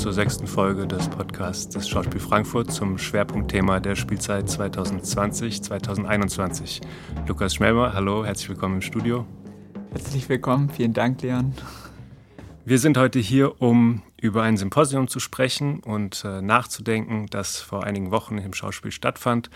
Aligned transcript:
Zur 0.00 0.12
sechsten 0.14 0.46
Folge 0.46 0.86
des 0.86 1.10
Podcasts 1.10 1.68
des 1.68 1.86
Schauspiel 1.86 2.20
Frankfurt 2.20 2.72
zum 2.72 2.96
Schwerpunktthema 2.96 3.80
der 3.80 3.96
Spielzeit 3.96 4.48
2020-2021. 4.48 6.80
Lukas 7.28 7.54
Schmelmer, 7.54 7.92
hallo, 7.92 8.24
herzlich 8.24 8.48
willkommen 8.48 8.76
im 8.76 8.80
Studio. 8.80 9.26
Herzlich 9.92 10.26
willkommen, 10.30 10.70
vielen 10.70 10.94
Dank, 10.94 11.20
Leon. 11.20 11.52
Wir 12.64 12.78
sind 12.78 12.96
heute 12.96 13.18
hier, 13.18 13.60
um 13.60 14.00
über 14.16 14.42
ein 14.42 14.56
Symposium 14.56 15.06
zu 15.06 15.20
sprechen 15.20 15.80
und 15.80 16.24
äh, 16.24 16.40
nachzudenken, 16.40 17.26
das 17.28 17.58
vor 17.58 17.84
einigen 17.84 18.10
Wochen 18.10 18.38
im 18.38 18.54
Schauspiel 18.54 18.92
stattfand, 18.92 19.50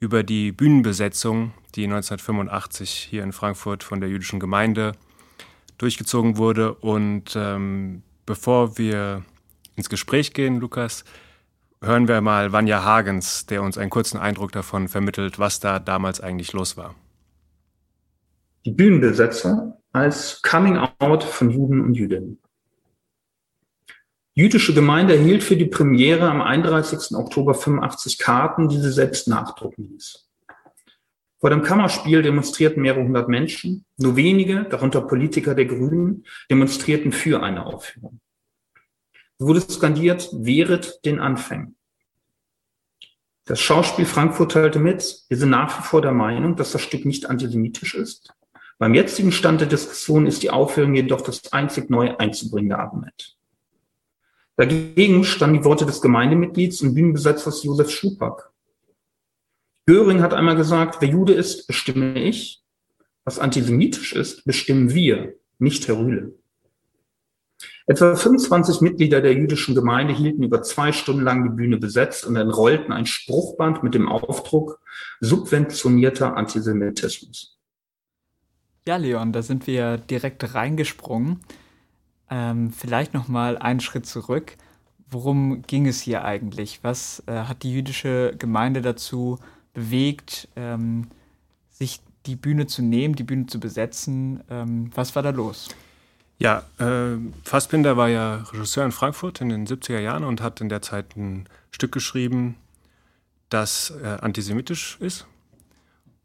über 0.00 0.24
die 0.24 0.50
Bühnenbesetzung, 0.50 1.52
die 1.76 1.84
1985 1.84 2.90
hier 2.90 3.22
in 3.22 3.30
Frankfurt 3.30 3.84
von 3.84 4.00
der 4.00 4.10
jüdischen 4.10 4.40
Gemeinde 4.40 4.94
durchgezogen 5.78 6.38
wurde. 6.38 6.74
Und 6.74 7.36
ähm, 7.36 8.02
bevor 8.26 8.78
wir 8.78 9.22
ins 9.76 9.88
Gespräch 9.88 10.32
gehen, 10.32 10.58
Lukas, 10.58 11.04
hören 11.82 12.08
wir 12.08 12.20
mal 12.20 12.52
Vanja 12.52 12.82
Hagens, 12.82 13.46
der 13.46 13.62
uns 13.62 13.78
einen 13.78 13.90
kurzen 13.90 14.18
Eindruck 14.18 14.52
davon 14.52 14.88
vermittelt, 14.88 15.38
was 15.38 15.60
da 15.60 15.78
damals 15.78 16.20
eigentlich 16.20 16.52
los 16.52 16.76
war. 16.76 16.94
Die 18.64 18.72
Bühnenbesetzung 18.72 19.74
als 19.92 20.42
Coming 20.42 20.78
Out 20.98 21.22
von 21.22 21.50
Juden 21.50 21.80
und 21.82 21.94
Jüdinnen. 21.94 22.38
Jüdische 24.34 24.74
Gemeinde 24.74 25.16
erhielt 25.16 25.42
für 25.42 25.56
die 25.56 25.66
Premiere 25.66 26.28
am 26.28 26.42
31. 26.42 27.16
Oktober 27.16 27.54
85 27.54 28.18
Karten, 28.18 28.68
die 28.68 28.78
sie 28.78 28.92
selbst 28.92 29.28
nachdrucken 29.28 29.88
ließ. 29.92 30.28
Vor 31.38 31.50
dem 31.50 31.62
Kammerspiel 31.62 32.22
demonstrierten 32.22 32.82
mehrere 32.82 33.04
hundert 33.04 33.28
Menschen, 33.28 33.84
nur 33.98 34.16
wenige, 34.16 34.64
darunter 34.64 35.02
Politiker 35.02 35.54
der 35.54 35.66
Grünen, 35.66 36.24
demonstrierten 36.50 37.12
für 37.12 37.42
eine 37.42 37.64
Aufführung. 37.64 38.20
Wurde 39.38 39.60
skandiert, 39.60 40.28
wehret 40.32 41.04
den 41.04 41.20
Anfängen. 41.20 41.76
Das 43.44 43.60
Schauspiel 43.60 44.06
Frankfurt 44.06 44.52
teilte 44.52 44.78
mit, 44.78 45.24
wir 45.28 45.36
sind 45.36 45.50
nach 45.50 45.78
wie 45.78 45.82
vor 45.82 46.02
der 46.02 46.12
Meinung, 46.12 46.56
dass 46.56 46.72
das 46.72 46.82
Stück 46.82 47.04
nicht 47.04 47.30
antisemitisch 47.30 47.94
ist. 47.94 48.34
Beim 48.78 48.94
jetzigen 48.94 49.32
Stand 49.32 49.60
der 49.60 49.68
Diskussion 49.68 50.26
ist 50.26 50.42
die 50.42 50.50
Aufführung 50.50 50.94
jedoch 50.94 51.20
das 51.20 51.52
einzig 51.52 51.88
neu 51.88 52.16
einzubringende 52.16 52.78
Argument. 52.78 53.36
Dagegen 54.56 55.22
standen 55.24 55.58
die 55.58 55.64
Worte 55.64 55.86
des 55.86 56.00
Gemeindemitglieds 56.00 56.80
und 56.82 56.94
Bühnenbesetzers 56.94 57.62
Josef 57.62 57.90
Schupak. 57.90 58.52
Göring 59.86 60.22
hat 60.22 60.34
einmal 60.34 60.56
gesagt, 60.56 61.00
wer 61.00 61.08
Jude 61.08 61.34
ist, 61.34 61.66
bestimme 61.66 62.18
ich. 62.18 62.62
Was 63.24 63.38
antisemitisch 63.38 64.12
ist, 64.12 64.44
bestimmen 64.44 64.92
wir, 64.92 65.34
nicht 65.58 65.86
Herr 65.88 65.98
Rühle. 65.98 66.34
Etwa 67.88 68.16
25 68.16 68.80
Mitglieder 68.80 69.20
der 69.20 69.34
jüdischen 69.34 69.76
Gemeinde 69.76 70.12
hielten 70.12 70.42
über 70.42 70.60
zwei 70.62 70.90
Stunden 70.90 71.22
lang 71.22 71.44
die 71.44 71.54
Bühne 71.54 71.76
besetzt 71.76 72.24
und 72.24 72.34
entrollten 72.34 72.92
ein 72.92 73.06
Spruchband 73.06 73.84
mit 73.84 73.94
dem 73.94 74.08
Aufdruck 74.08 74.80
subventionierter 75.20 76.36
Antisemitismus. 76.36 77.56
Ja, 78.88 78.96
Leon, 78.96 79.32
da 79.32 79.42
sind 79.42 79.68
wir 79.68 79.98
direkt 79.98 80.54
reingesprungen. 80.54 81.40
Ähm, 82.28 82.72
vielleicht 82.72 83.14
noch 83.14 83.28
mal 83.28 83.56
einen 83.56 83.80
Schritt 83.80 84.06
zurück. 84.06 84.56
Worum 85.08 85.62
ging 85.62 85.86
es 85.86 86.00
hier 86.00 86.24
eigentlich? 86.24 86.80
Was 86.82 87.22
äh, 87.26 87.32
hat 87.32 87.62
die 87.62 87.72
jüdische 87.72 88.34
Gemeinde 88.36 88.82
dazu 88.82 89.38
bewegt, 89.74 90.48
ähm, 90.56 91.06
sich 91.70 92.00
die 92.26 92.34
Bühne 92.34 92.66
zu 92.66 92.82
nehmen, 92.82 93.14
die 93.14 93.22
Bühne 93.22 93.46
zu 93.46 93.60
besetzen? 93.60 94.42
Ähm, 94.50 94.90
was 94.92 95.14
war 95.14 95.22
da 95.22 95.30
los? 95.30 95.68
Ja, 96.38 96.64
äh, 96.78 97.16
Fassbinder 97.44 97.96
war 97.96 98.08
ja 98.08 98.44
Regisseur 98.52 98.84
in 98.84 98.92
Frankfurt 98.92 99.40
in 99.40 99.48
den 99.48 99.66
70er 99.66 100.00
Jahren 100.00 100.24
und 100.24 100.40
hat 100.40 100.60
in 100.60 100.68
der 100.68 100.82
Zeit 100.82 101.16
ein 101.16 101.48
Stück 101.70 101.92
geschrieben, 101.92 102.56
das 103.48 103.92
äh, 104.02 104.18
antisemitisch 104.20 104.98
ist. 105.00 105.26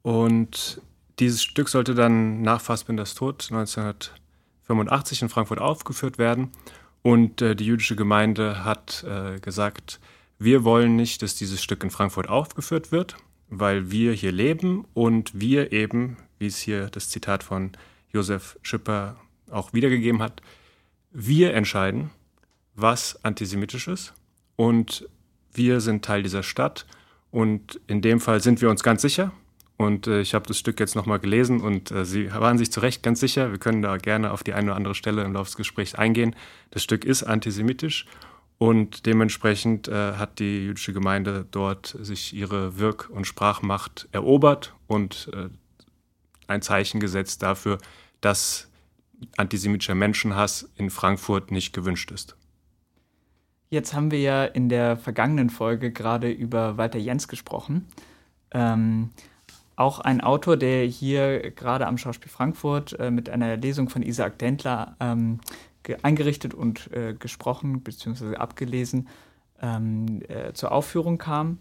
Und 0.01 0.81
dieses 1.19 1.43
Stück 1.43 1.69
sollte 1.69 1.95
dann 1.95 2.41
nach 2.41 2.59
Fassbinders 2.59 3.13
Tod 3.13 3.47
1900 3.51 4.13
85 4.71 5.23
in 5.23 5.29
Frankfurt 5.29 5.59
aufgeführt 5.59 6.17
werden. 6.17 6.51
Und 7.01 7.41
äh, 7.41 7.55
die 7.55 7.65
jüdische 7.65 7.95
Gemeinde 7.95 8.63
hat 8.63 9.03
äh, 9.03 9.39
gesagt, 9.39 9.99
wir 10.39 10.63
wollen 10.63 10.95
nicht, 10.95 11.21
dass 11.21 11.35
dieses 11.35 11.61
Stück 11.61 11.83
in 11.83 11.89
Frankfurt 11.89 12.29
aufgeführt 12.29 12.91
wird, 12.91 13.15
weil 13.49 13.91
wir 13.91 14.13
hier 14.13 14.31
leben 14.31 14.85
und 14.93 15.39
wir 15.39 15.71
eben, 15.71 16.17
wie 16.39 16.47
es 16.47 16.57
hier 16.57 16.87
das 16.87 17.09
Zitat 17.09 17.43
von 17.43 17.71
Josef 18.13 18.57
Schipper 18.61 19.15
auch 19.51 19.73
wiedergegeben 19.73 20.21
hat, 20.21 20.41
wir 21.11 21.53
entscheiden, 21.53 22.09
was 22.75 23.23
antisemitisch 23.23 23.87
ist 23.87 24.13
und 24.55 25.07
wir 25.53 25.81
sind 25.81 26.05
Teil 26.05 26.23
dieser 26.23 26.43
Stadt 26.43 26.85
und 27.31 27.79
in 27.87 28.01
dem 28.01 28.19
Fall 28.19 28.41
sind 28.41 28.61
wir 28.61 28.69
uns 28.69 28.83
ganz 28.83 29.01
sicher, 29.01 29.31
und 29.81 30.05
äh, 30.05 30.21
ich 30.21 30.35
habe 30.35 30.45
das 30.47 30.59
Stück 30.59 30.79
jetzt 30.79 30.95
nochmal 30.95 31.17
gelesen 31.17 31.59
und 31.59 31.89
äh, 31.89 32.05
Sie 32.05 32.31
waren 32.31 32.59
sich 32.59 32.71
zu 32.71 32.81
Recht 32.81 33.01
ganz 33.01 33.19
sicher. 33.19 33.51
Wir 33.51 33.57
können 33.57 33.81
da 33.81 33.97
gerne 33.97 34.31
auf 34.31 34.43
die 34.43 34.53
eine 34.53 34.67
oder 34.67 34.75
andere 34.75 34.93
Stelle 34.93 35.23
im 35.23 35.33
Laufe 35.33 35.47
des 35.47 35.57
Gesprächs 35.57 35.95
eingehen. 35.95 36.35
Das 36.69 36.83
Stück 36.83 37.03
ist 37.03 37.23
antisemitisch 37.23 38.05
und 38.59 39.07
dementsprechend 39.07 39.87
äh, 39.87 40.13
hat 40.13 40.37
die 40.37 40.65
jüdische 40.65 40.93
Gemeinde 40.93 41.47
dort 41.49 41.97
sich 41.99 42.33
ihre 42.33 42.77
Wirk- 42.77 43.09
und 43.09 43.25
Sprachmacht 43.25 44.07
erobert 44.11 44.75
und 44.85 45.31
äh, 45.33 45.49
ein 46.45 46.61
Zeichen 46.61 46.99
gesetzt 46.99 47.41
dafür, 47.41 47.79
dass 48.21 48.69
antisemitischer 49.37 49.95
Menschenhass 49.95 50.71
in 50.75 50.89
Frankfurt 50.89 51.51
nicht 51.51 51.73
gewünscht 51.73 52.11
ist. 52.11 52.35
Jetzt 53.69 53.93
haben 53.93 54.11
wir 54.11 54.19
ja 54.19 54.43
in 54.43 54.67
der 54.67 54.97
vergangenen 54.97 55.49
Folge 55.49 55.91
gerade 55.91 56.29
über 56.29 56.77
Walter 56.77 56.99
Jens 56.99 57.27
gesprochen. 57.27 57.87
Ähm, 58.53 59.11
auch 59.77 59.99
ein 59.99 60.21
Autor, 60.21 60.57
der 60.57 60.85
hier 60.85 61.51
gerade 61.51 61.87
am 61.87 61.97
Schauspiel 61.97 62.29
Frankfurt 62.29 62.99
äh, 62.99 63.09
mit 63.09 63.29
einer 63.29 63.57
Lesung 63.57 63.89
von 63.89 64.03
Isaac 64.03 64.37
Dentler 64.39 64.95
ähm, 64.99 65.39
eingerichtet 66.03 66.53
und 66.53 66.91
äh, 66.91 67.13
gesprochen 67.13 67.81
bzw. 67.81 68.35
abgelesen 68.35 69.07
ähm, 69.61 70.21
äh, 70.27 70.53
zur 70.53 70.71
Aufführung 70.71 71.17
kam. 71.17 71.59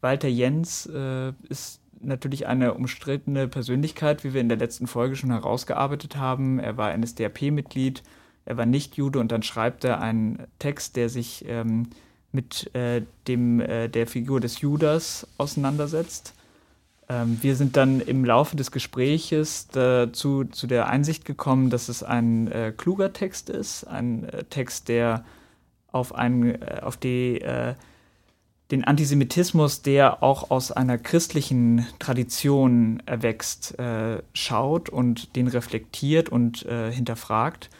Walter 0.00 0.28
Jens 0.28 0.86
äh, 0.86 1.32
ist 1.48 1.80
natürlich 2.00 2.46
eine 2.46 2.74
umstrittene 2.74 3.48
Persönlichkeit, 3.48 4.24
wie 4.24 4.34
wir 4.34 4.40
in 4.40 4.48
der 4.48 4.58
letzten 4.58 4.86
Folge 4.86 5.16
schon 5.16 5.30
herausgearbeitet 5.30 6.16
haben. 6.16 6.58
Er 6.58 6.76
war 6.76 6.96
NSDAP-Mitglied, 6.96 8.02
er 8.44 8.56
war 8.56 8.66
nicht 8.66 8.96
Jude 8.96 9.18
und 9.18 9.30
dann 9.32 9.42
schreibt 9.42 9.84
er 9.84 10.00
einen 10.00 10.46
Text, 10.58 10.96
der 10.96 11.08
sich 11.08 11.44
ähm, 11.46 11.88
mit 12.32 12.74
äh, 12.74 13.02
dem, 13.28 13.60
äh, 13.60 13.88
der 13.88 14.06
Figur 14.06 14.40
des 14.40 14.60
Judas 14.60 15.26
auseinandersetzt. 15.36 16.34
Ähm, 17.08 17.38
wir 17.40 17.56
sind 17.56 17.76
dann 17.76 18.00
im 18.00 18.24
Laufe 18.24 18.56
des 18.56 18.70
Gespräches 18.70 19.68
dazu, 19.68 20.44
zu 20.44 20.66
der 20.66 20.88
Einsicht 20.88 21.24
gekommen, 21.24 21.68
dass 21.68 21.88
es 21.88 22.02
ein 22.02 22.50
äh, 22.50 22.72
kluger 22.76 23.12
Text 23.12 23.50
ist, 23.50 23.84
ein 23.84 24.24
äh, 24.24 24.44
Text, 24.44 24.88
der 24.88 25.24
auf, 25.92 26.14
einen, 26.14 26.62
äh, 26.62 26.80
auf 26.82 26.96
die, 26.96 27.40
äh, 27.40 27.74
den 28.70 28.84
Antisemitismus, 28.84 29.82
der 29.82 30.22
auch 30.22 30.50
aus 30.50 30.70
einer 30.72 30.98
christlichen 30.98 31.86
Tradition 31.98 33.02
erwächst, 33.06 33.78
äh, 33.78 34.22
schaut 34.32 34.88
und 34.88 35.34
den 35.36 35.48
reflektiert 35.48 36.28
und 36.28 36.64
äh, 36.66 36.92
hinterfragt. 36.92 37.70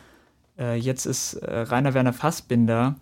jetzt 0.59 1.07
ist 1.07 1.39
Rainer 1.43 1.95
Werner 1.95 2.13
Fassbinder 2.13 2.97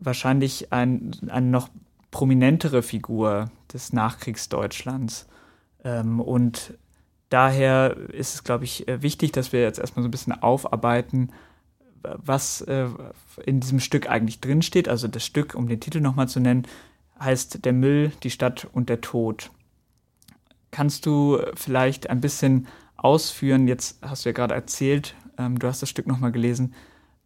wahrscheinlich 0.00 0.72
ein, 0.72 1.12
eine 1.28 1.46
noch 1.46 1.68
prominentere 2.10 2.82
Figur 2.82 3.50
des 3.72 3.92
Nachkriegsdeutschlands. 3.92 5.28
Ähm, 5.84 6.20
und 6.20 6.74
daher 7.28 7.96
ist 8.12 8.34
es, 8.34 8.44
glaube 8.44 8.64
ich, 8.64 8.88
äh, 8.88 9.02
wichtig, 9.02 9.32
dass 9.32 9.52
wir 9.52 9.60
jetzt 9.60 9.78
erstmal 9.78 10.02
so 10.02 10.08
ein 10.08 10.10
bisschen 10.10 10.42
aufarbeiten, 10.42 11.30
was 12.02 12.62
äh, 12.62 12.88
in 13.44 13.60
diesem 13.60 13.78
Stück 13.78 14.08
eigentlich 14.08 14.40
drinsteht. 14.40 14.88
Also 14.88 15.06
das 15.06 15.24
Stück, 15.24 15.54
um 15.54 15.68
den 15.68 15.80
Titel 15.80 16.00
nochmal 16.00 16.28
zu 16.28 16.40
nennen, 16.40 16.66
heißt 17.20 17.64
Der 17.64 17.72
Müll, 17.72 18.12
die 18.22 18.30
Stadt 18.30 18.66
und 18.72 18.88
der 18.88 19.00
Tod. 19.00 19.50
Kannst 20.70 21.06
du 21.06 21.38
vielleicht 21.54 22.10
ein 22.10 22.20
bisschen 22.20 22.66
ausführen, 22.96 23.68
jetzt 23.68 23.98
hast 24.02 24.24
du 24.24 24.28
ja 24.28 24.32
gerade 24.32 24.54
erzählt, 24.54 25.14
ähm, 25.38 25.58
du 25.58 25.66
hast 25.66 25.82
das 25.82 25.88
Stück 25.88 26.06
nochmal 26.06 26.32
gelesen, 26.32 26.74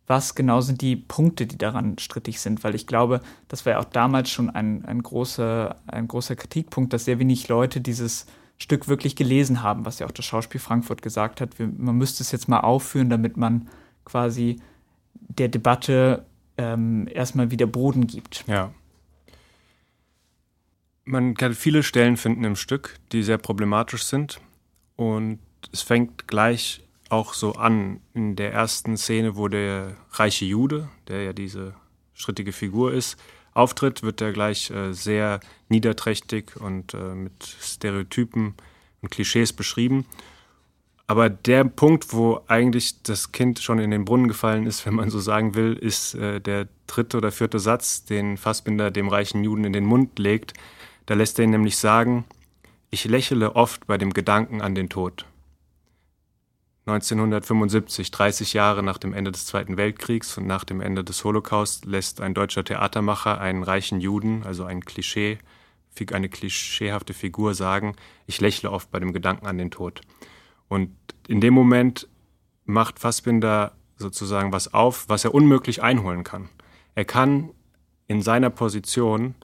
was 0.06 0.34
genau 0.34 0.60
sind 0.60 0.82
die 0.82 0.96
Punkte, 0.96 1.46
die 1.46 1.56
daran 1.56 1.98
strittig 1.98 2.40
sind? 2.40 2.62
Weil 2.62 2.74
ich 2.74 2.86
glaube, 2.86 3.20
das 3.48 3.64
war 3.64 3.74
ja 3.74 3.78
auch 3.80 3.84
damals 3.84 4.30
schon 4.30 4.50
ein, 4.50 4.84
ein, 4.84 5.02
großer, 5.02 5.76
ein 5.86 6.08
großer 6.08 6.36
Kritikpunkt, 6.36 6.92
dass 6.92 7.06
sehr 7.06 7.18
wenig 7.18 7.48
Leute 7.48 7.80
dieses 7.80 8.26
Stück 8.58 8.86
wirklich 8.86 9.16
gelesen 9.16 9.62
haben, 9.62 9.86
was 9.86 9.98
ja 9.98 10.06
auch 10.06 10.12
das 10.12 10.24
Schauspiel 10.24 10.60
Frankfurt 10.60 11.02
gesagt 11.02 11.40
hat. 11.40 11.58
Wir, 11.58 11.68
man 11.68 11.96
müsste 11.96 12.22
es 12.22 12.32
jetzt 12.32 12.48
mal 12.48 12.60
aufführen, 12.60 13.08
damit 13.08 13.36
man 13.36 13.68
quasi 14.04 14.60
der 15.14 15.48
Debatte 15.48 16.26
ähm, 16.58 17.08
erstmal 17.12 17.50
wieder 17.50 17.66
Boden 17.66 18.06
gibt. 18.06 18.44
Ja. 18.46 18.72
Man 21.04 21.34
kann 21.34 21.54
viele 21.54 21.82
Stellen 21.82 22.16
finden 22.16 22.44
im 22.44 22.56
Stück, 22.56 22.98
die 23.12 23.22
sehr 23.22 23.38
problematisch 23.38 24.04
sind. 24.04 24.40
Und 24.96 25.38
es 25.72 25.82
fängt 25.82 26.28
gleich 26.28 26.82
auch 27.10 27.34
so 27.34 27.52
an 27.52 28.00
in 28.14 28.36
der 28.36 28.52
ersten 28.52 28.96
Szene, 28.96 29.36
wo 29.36 29.48
der 29.48 29.96
reiche 30.12 30.44
Jude, 30.44 30.88
der 31.08 31.22
ja 31.22 31.32
diese 31.32 31.74
breitschrittige 32.14 32.52
Figur 32.52 32.92
ist, 32.92 33.16
auftritt, 33.52 34.02
wird 34.02 34.20
er 34.20 34.32
gleich 34.32 34.70
äh, 34.70 34.92
sehr 34.92 35.40
niederträchtig 35.68 36.56
und 36.56 36.94
äh, 36.94 37.14
mit 37.14 37.44
Stereotypen 37.44 38.54
und 39.00 39.10
Klischees 39.10 39.52
beschrieben. 39.52 40.06
Aber 41.06 41.28
der 41.28 41.64
Punkt, 41.64 42.12
wo 42.14 42.40
eigentlich 42.48 43.02
das 43.02 43.30
Kind 43.30 43.58
schon 43.58 43.78
in 43.78 43.90
den 43.90 44.04
Brunnen 44.06 44.28
gefallen 44.28 44.66
ist, 44.66 44.86
wenn 44.86 44.94
man 44.94 45.10
so 45.10 45.20
sagen 45.20 45.54
will, 45.54 45.74
ist 45.74 46.14
äh, 46.14 46.40
der 46.40 46.68
dritte 46.86 47.18
oder 47.18 47.30
vierte 47.30 47.58
Satz, 47.58 48.04
den 48.04 48.36
Fassbinder 48.36 48.90
dem 48.90 49.08
reichen 49.08 49.44
Juden 49.44 49.64
in 49.64 49.72
den 49.72 49.84
Mund 49.84 50.18
legt. 50.18 50.54
Da 51.06 51.14
lässt 51.14 51.38
er 51.38 51.44
ihn 51.44 51.50
nämlich 51.50 51.76
sagen, 51.76 52.24
ich 52.90 53.04
lächle 53.04 53.56
oft 53.56 53.86
bei 53.86 53.98
dem 53.98 54.12
Gedanken 54.12 54.60
an 54.60 54.74
den 54.74 54.88
Tod. 54.88 55.26
1975, 56.86 58.10
30 58.10 58.52
Jahre 58.52 58.82
nach 58.82 58.98
dem 58.98 59.14
Ende 59.14 59.32
des 59.32 59.46
Zweiten 59.46 59.78
Weltkriegs 59.78 60.36
und 60.36 60.46
nach 60.46 60.64
dem 60.64 60.80
Ende 60.80 61.02
des 61.02 61.24
Holocaust, 61.24 61.86
lässt 61.86 62.20
ein 62.20 62.34
deutscher 62.34 62.62
Theatermacher 62.62 63.40
einen 63.40 63.62
reichen 63.62 64.00
Juden, 64.00 64.42
also 64.44 64.64
ein 64.64 64.84
Klischee, 64.84 65.38
eine 66.12 66.28
klischeehafte 66.28 67.14
Figur 67.14 67.54
sagen, 67.54 67.94
ich 68.26 68.40
lächle 68.40 68.70
oft 68.70 68.90
bei 68.90 69.00
dem 69.00 69.12
Gedanken 69.12 69.46
an 69.46 69.58
den 69.58 69.70
Tod. 69.70 70.02
Und 70.68 70.90
in 71.28 71.40
dem 71.40 71.54
Moment 71.54 72.08
macht 72.64 72.98
Fassbinder 72.98 73.72
sozusagen 73.96 74.52
was 74.52 74.74
auf, 74.74 75.08
was 75.08 75.24
er 75.24 75.34
unmöglich 75.34 75.82
einholen 75.82 76.24
kann. 76.24 76.48
Er 76.94 77.04
kann 77.04 77.50
in 78.08 78.22
seiner 78.22 78.50
Position 78.50 79.34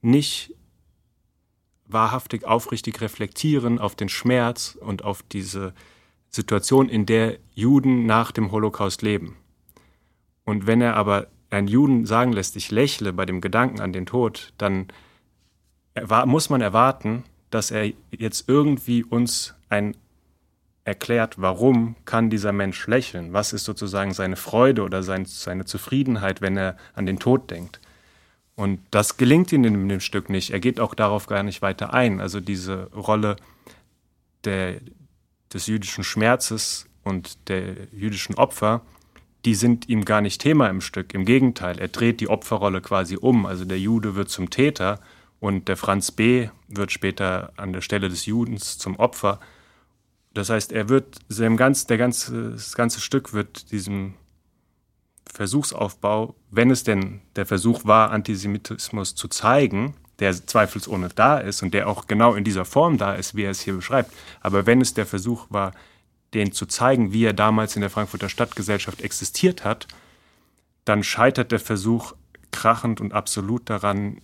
nicht 0.00 0.54
wahrhaftig 1.88 2.44
aufrichtig 2.44 3.00
reflektieren 3.00 3.78
auf 3.78 3.94
den 3.94 4.08
Schmerz 4.08 4.76
und 4.80 5.04
auf 5.04 5.22
diese 5.22 5.74
Situation, 6.30 6.88
in 6.88 7.06
der 7.06 7.38
Juden 7.54 8.06
nach 8.06 8.32
dem 8.32 8.52
Holocaust 8.52 9.02
leben. 9.02 9.36
Und 10.44 10.66
wenn 10.66 10.80
er 10.80 10.96
aber 10.96 11.28
einen 11.50 11.68
Juden 11.68 12.06
sagen 12.06 12.32
lässt, 12.32 12.56
ich 12.56 12.70
lächle 12.70 13.12
bei 13.12 13.24
dem 13.24 13.40
Gedanken 13.40 13.80
an 13.80 13.92
den 13.92 14.06
Tod, 14.06 14.52
dann 14.58 14.88
muss 16.26 16.50
man 16.50 16.60
erwarten, 16.60 17.24
dass 17.50 17.70
er 17.70 17.90
jetzt 18.10 18.48
irgendwie 18.48 19.02
uns 19.02 19.54
ein 19.68 19.96
erklärt, 20.84 21.40
warum 21.40 21.96
kann 22.04 22.30
dieser 22.30 22.52
Mensch 22.52 22.86
lächeln? 22.86 23.32
Was 23.32 23.52
ist 23.52 23.64
sozusagen 23.64 24.12
seine 24.14 24.36
Freude 24.36 24.82
oder 24.82 25.02
sein, 25.02 25.24
seine 25.24 25.64
Zufriedenheit, 25.64 26.40
wenn 26.40 26.56
er 26.56 26.76
an 26.94 27.06
den 27.06 27.18
Tod 27.18 27.50
denkt? 27.50 27.80
Und 28.56 28.80
das 28.90 29.18
gelingt 29.18 29.52
ihm 29.52 29.64
in 29.64 29.88
dem 29.88 30.00
Stück 30.00 30.30
nicht. 30.30 30.50
Er 30.50 30.60
geht 30.60 30.80
auch 30.80 30.94
darauf 30.94 31.26
gar 31.26 31.42
nicht 31.42 31.60
weiter 31.60 31.92
ein. 31.92 32.20
Also 32.20 32.40
diese 32.40 32.90
Rolle 32.92 33.36
der, 34.44 34.80
des 35.52 35.66
jüdischen 35.66 36.04
Schmerzes 36.04 36.86
und 37.04 37.48
der 37.48 37.74
jüdischen 37.92 38.34
Opfer, 38.36 38.80
die 39.44 39.54
sind 39.54 39.88
ihm 39.90 40.06
gar 40.06 40.22
nicht 40.22 40.40
Thema 40.40 40.68
im 40.68 40.80
Stück. 40.80 41.12
Im 41.12 41.26
Gegenteil, 41.26 41.78
er 41.78 41.88
dreht 41.88 42.20
die 42.20 42.28
Opferrolle 42.28 42.80
quasi 42.80 43.16
um. 43.16 43.44
Also 43.44 43.66
der 43.66 43.78
Jude 43.78 44.14
wird 44.14 44.30
zum 44.30 44.48
Täter 44.48 45.00
und 45.38 45.68
der 45.68 45.76
Franz 45.76 46.10
B. 46.10 46.48
wird 46.66 46.90
später 46.90 47.52
an 47.56 47.74
der 47.74 47.82
Stelle 47.82 48.08
des 48.08 48.24
Judens 48.24 48.78
zum 48.78 48.96
Opfer. 48.96 49.38
Das 50.32 50.48
heißt, 50.48 50.72
er 50.72 50.88
wird, 50.88 51.20
ganz, 51.56 51.86
der 51.86 51.98
ganze, 51.98 52.52
das 52.52 52.74
ganze 52.74 53.00
Stück 53.00 53.34
wird 53.34 53.70
diesem 53.70 54.14
Versuchsaufbau, 55.32 56.34
wenn 56.50 56.70
es 56.70 56.84
denn 56.84 57.20
der 57.36 57.46
Versuch 57.46 57.84
war, 57.84 58.10
Antisemitismus 58.10 59.14
zu 59.14 59.28
zeigen, 59.28 59.94
der 60.18 60.32
zweifelsohne 60.32 61.10
da 61.14 61.38
ist 61.38 61.62
und 61.62 61.74
der 61.74 61.88
auch 61.88 62.06
genau 62.06 62.34
in 62.34 62.44
dieser 62.44 62.64
Form 62.64 62.96
da 62.96 63.14
ist, 63.14 63.34
wie 63.34 63.42
er 63.42 63.50
es 63.50 63.60
hier 63.60 63.74
beschreibt. 63.74 64.12
Aber 64.40 64.66
wenn 64.66 64.80
es 64.80 64.94
der 64.94 65.06
Versuch 65.06 65.46
war, 65.50 65.72
den 66.32 66.52
zu 66.52 66.66
zeigen, 66.66 67.12
wie 67.12 67.24
er 67.24 67.32
damals 67.32 67.76
in 67.76 67.82
der 67.82 67.90
Frankfurter 67.90 68.28
Stadtgesellschaft 68.28 69.02
existiert 69.02 69.64
hat, 69.64 69.86
dann 70.84 71.02
scheitert 71.02 71.52
der 71.52 71.60
Versuch 71.60 72.14
krachend 72.50 73.00
und 73.00 73.12
absolut 73.12 73.68
daran, 73.68 74.20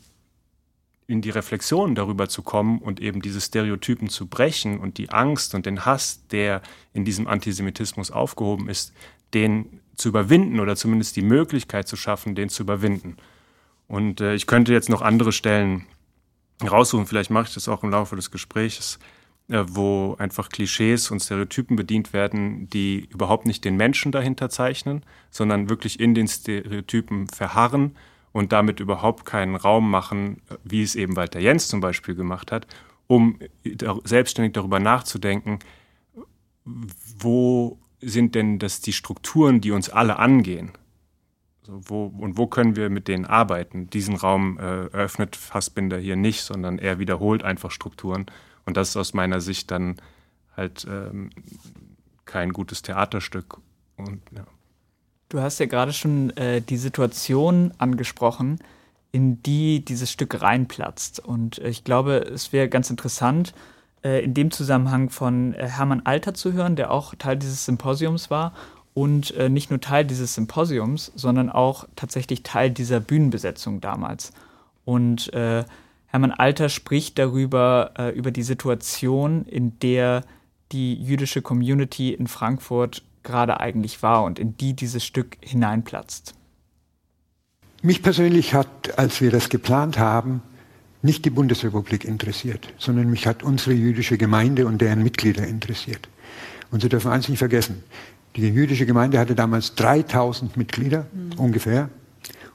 in 1.06 1.20
die 1.20 1.31
Reflexion 1.31 1.94
darüber 1.94 2.28
zu 2.28 2.43
kommen 2.43 2.78
und 2.78 3.00
eben 3.00 3.20
diese 3.20 3.40
Stereotypen 3.40 4.08
zu 4.08 4.26
brechen 4.26 4.78
und 4.78 4.96
die 4.96 5.10
Angst 5.10 5.55
und 5.55 5.66
den 5.66 5.84
Hass, 5.84 6.26
der 6.28 6.62
in 6.94 7.05
diesem 7.05 7.26
Antisemitismus 7.26 8.10
aufgehoben 8.10 8.69
ist, 8.69 8.94
den 9.34 9.81
zu 9.97 10.09
überwinden 10.09 10.61
oder 10.61 10.77
zumindest 10.77 11.17
die 11.17 11.23
Möglichkeit 11.23 11.89
zu 11.89 11.97
schaffen, 11.97 12.35
den 12.35 12.49
zu 12.49 12.62
überwinden. 12.62 13.17
Und 13.89 14.21
äh, 14.21 14.35
ich 14.35 14.47
könnte 14.47 14.73
jetzt 14.73 14.89
noch 14.89 15.03
andere 15.03 15.33
Stellen 15.33 15.87
raussuchen, 16.62 17.06
vielleicht 17.06 17.31
mache 17.31 17.49
ich 17.49 17.55
das 17.55 17.69
auch 17.69 17.83
im 17.83 17.91
Laufe 17.91 18.17
des 18.17 18.31
Gesprächs, 18.31 18.99
äh, 19.49 19.65
wo 19.69 20.17
einfach 20.19 20.49
Klischees 20.49 21.11
und 21.11 21.21
Stereotypen 21.21 21.77
bedient 21.77 22.12
werden, 22.12 22.71
die 22.71 23.09
überhaupt 23.11 23.47
nicht 23.47 23.65
den 23.65 23.77
Menschen 23.77 24.12
dahinter 24.12 24.49
zeichnen, 24.49 25.05
sondern 25.31 25.69
wirklich 25.69 26.00
in 26.00 26.15
den 26.15 26.29
Stereotypen 26.29 27.27
verharren 27.29 27.97
und 28.33 28.53
damit 28.53 28.81
überhaupt 28.81 29.27
keinen 29.27 29.56
Raum 29.56 29.91
machen, 29.91 30.41
wie 30.65 30.83
es 30.83 30.94
eben 30.94 31.17
Walter 31.17 31.41
Jens 31.41 31.69
zum 31.69 31.81
Beispiel 31.81 32.15
gemacht 32.15 32.50
hat, 32.50 32.67
um 33.06 33.39
selbstständig 34.05 34.55
darüber 34.55 34.81
nachzudenken, 34.81 35.59
wo 36.65 37.79
sind 38.02 38.34
denn 38.34 38.58
das 38.58 38.81
die 38.81 38.93
Strukturen, 38.93 39.60
die 39.60 39.70
uns 39.70 39.88
alle 39.88 40.19
angehen? 40.19 40.72
So, 41.62 41.81
wo, 41.84 42.06
und 42.06 42.37
wo 42.37 42.49
können 42.49 42.75
wir 42.75 42.90
mit 42.90 43.06
denen 43.06 43.25
arbeiten? 43.25 43.88
Diesen 43.88 44.16
Raum 44.16 44.58
äh, 44.58 44.87
eröffnet 44.87 45.37
Fassbinder 45.37 45.99
hier 45.99 46.16
nicht, 46.16 46.43
sondern 46.43 46.78
er 46.78 46.99
wiederholt 46.99 47.44
einfach 47.44 47.70
Strukturen. 47.70 48.26
Und 48.66 48.76
das 48.76 48.90
ist 48.90 48.96
aus 48.96 49.14
meiner 49.14 49.40
Sicht 49.40 49.70
dann 49.70 49.96
halt 50.56 50.87
ähm, 50.90 51.31
kein 52.25 52.52
gutes 52.52 52.82
Theaterstück. 52.82 53.58
Und, 53.96 54.20
ja. 54.34 54.44
Du 55.28 55.40
hast 55.40 55.60
ja 55.60 55.66
gerade 55.66 55.93
schon 55.93 56.31
äh, 56.37 56.60
die 56.60 56.76
Situation 56.76 57.72
angesprochen, 57.78 58.58
in 59.12 59.43
die 59.43 59.84
dieses 59.84 60.10
Stück 60.10 60.43
reinplatzt. 60.43 61.20
Und 61.20 61.58
ich 61.58 61.84
glaube, 61.84 62.16
es 62.16 62.52
wäre 62.52 62.69
ganz 62.69 62.90
interessant, 62.90 63.55
in 64.25 64.34
dem 64.34 64.50
Zusammenhang 64.50 65.10
von 65.10 65.54
äh, 65.54 65.69
Hermann 65.69 66.02
Alter 66.04 66.34
zu 66.34 66.52
hören, 66.52 66.76
der 66.76 66.90
auch 66.90 67.14
Teil 67.14 67.37
dieses 67.37 67.64
Symposiums 67.64 68.31
war 68.31 68.52
und 68.94 69.34
äh, 69.37 69.49
nicht 69.49 69.70
nur 69.70 69.81
Teil 69.81 70.04
dieses 70.04 70.34
Symposiums, 70.34 71.12
sondern 71.14 71.50
auch 71.50 71.87
tatsächlich 71.96 72.43
Teil 72.43 72.70
dieser 72.70 73.00
Bühnenbesetzung 73.00 73.81
damals. 73.81 74.32
Und 74.84 75.32
äh, 75.32 75.65
Hermann 76.06 76.32
Alter 76.32 76.69
spricht 76.69 77.19
darüber, 77.19 77.93
äh, 77.98 78.10
über 78.10 78.31
die 78.31 78.43
Situation, 78.43 79.44
in 79.46 79.79
der 79.79 80.24
die 80.72 80.94
jüdische 80.94 81.43
Community 81.43 82.12
in 82.12 82.27
Frankfurt 82.27 83.03
gerade 83.22 83.60
eigentlich 83.60 84.03
war 84.03 84.24
und 84.24 84.38
in 84.38 84.56
die 84.56 84.74
dieses 84.74 85.05
Stück 85.05 85.36
hineinplatzt. 85.41 86.34
Mich 87.82 88.03
persönlich 88.03 88.55
hat, 88.55 88.98
als 88.98 89.20
wir 89.20 89.31
das 89.31 89.48
geplant 89.48 89.98
haben, 89.98 90.43
nicht 91.03 91.25
die 91.25 91.31
Bundesrepublik 91.31 92.05
interessiert, 92.05 92.73
sondern 92.79 93.11
mich 93.11 93.27
hat 93.27 93.43
unsere 93.43 93.75
jüdische 93.75 94.17
Gemeinde 94.17 94.67
und 94.67 94.81
deren 94.81 95.03
Mitglieder 95.03 95.47
interessiert. 95.47 96.09
Und 96.71 96.82
Sie 96.82 96.89
dürfen 96.89 97.11
eins 97.11 97.29
nicht 97.29 97.39
vergessen, 97.39 97.82
die 98.37 98.49
jüdische 98.49 98.87
Gemeinde 98.87 99.19
hatte 99.19 99.35
damals 99.35 99.75
3000 99.75 100.56
Mitglieder 100.56 101.06
mhm. 101.13 101.39
ungefähr 101.39 101.91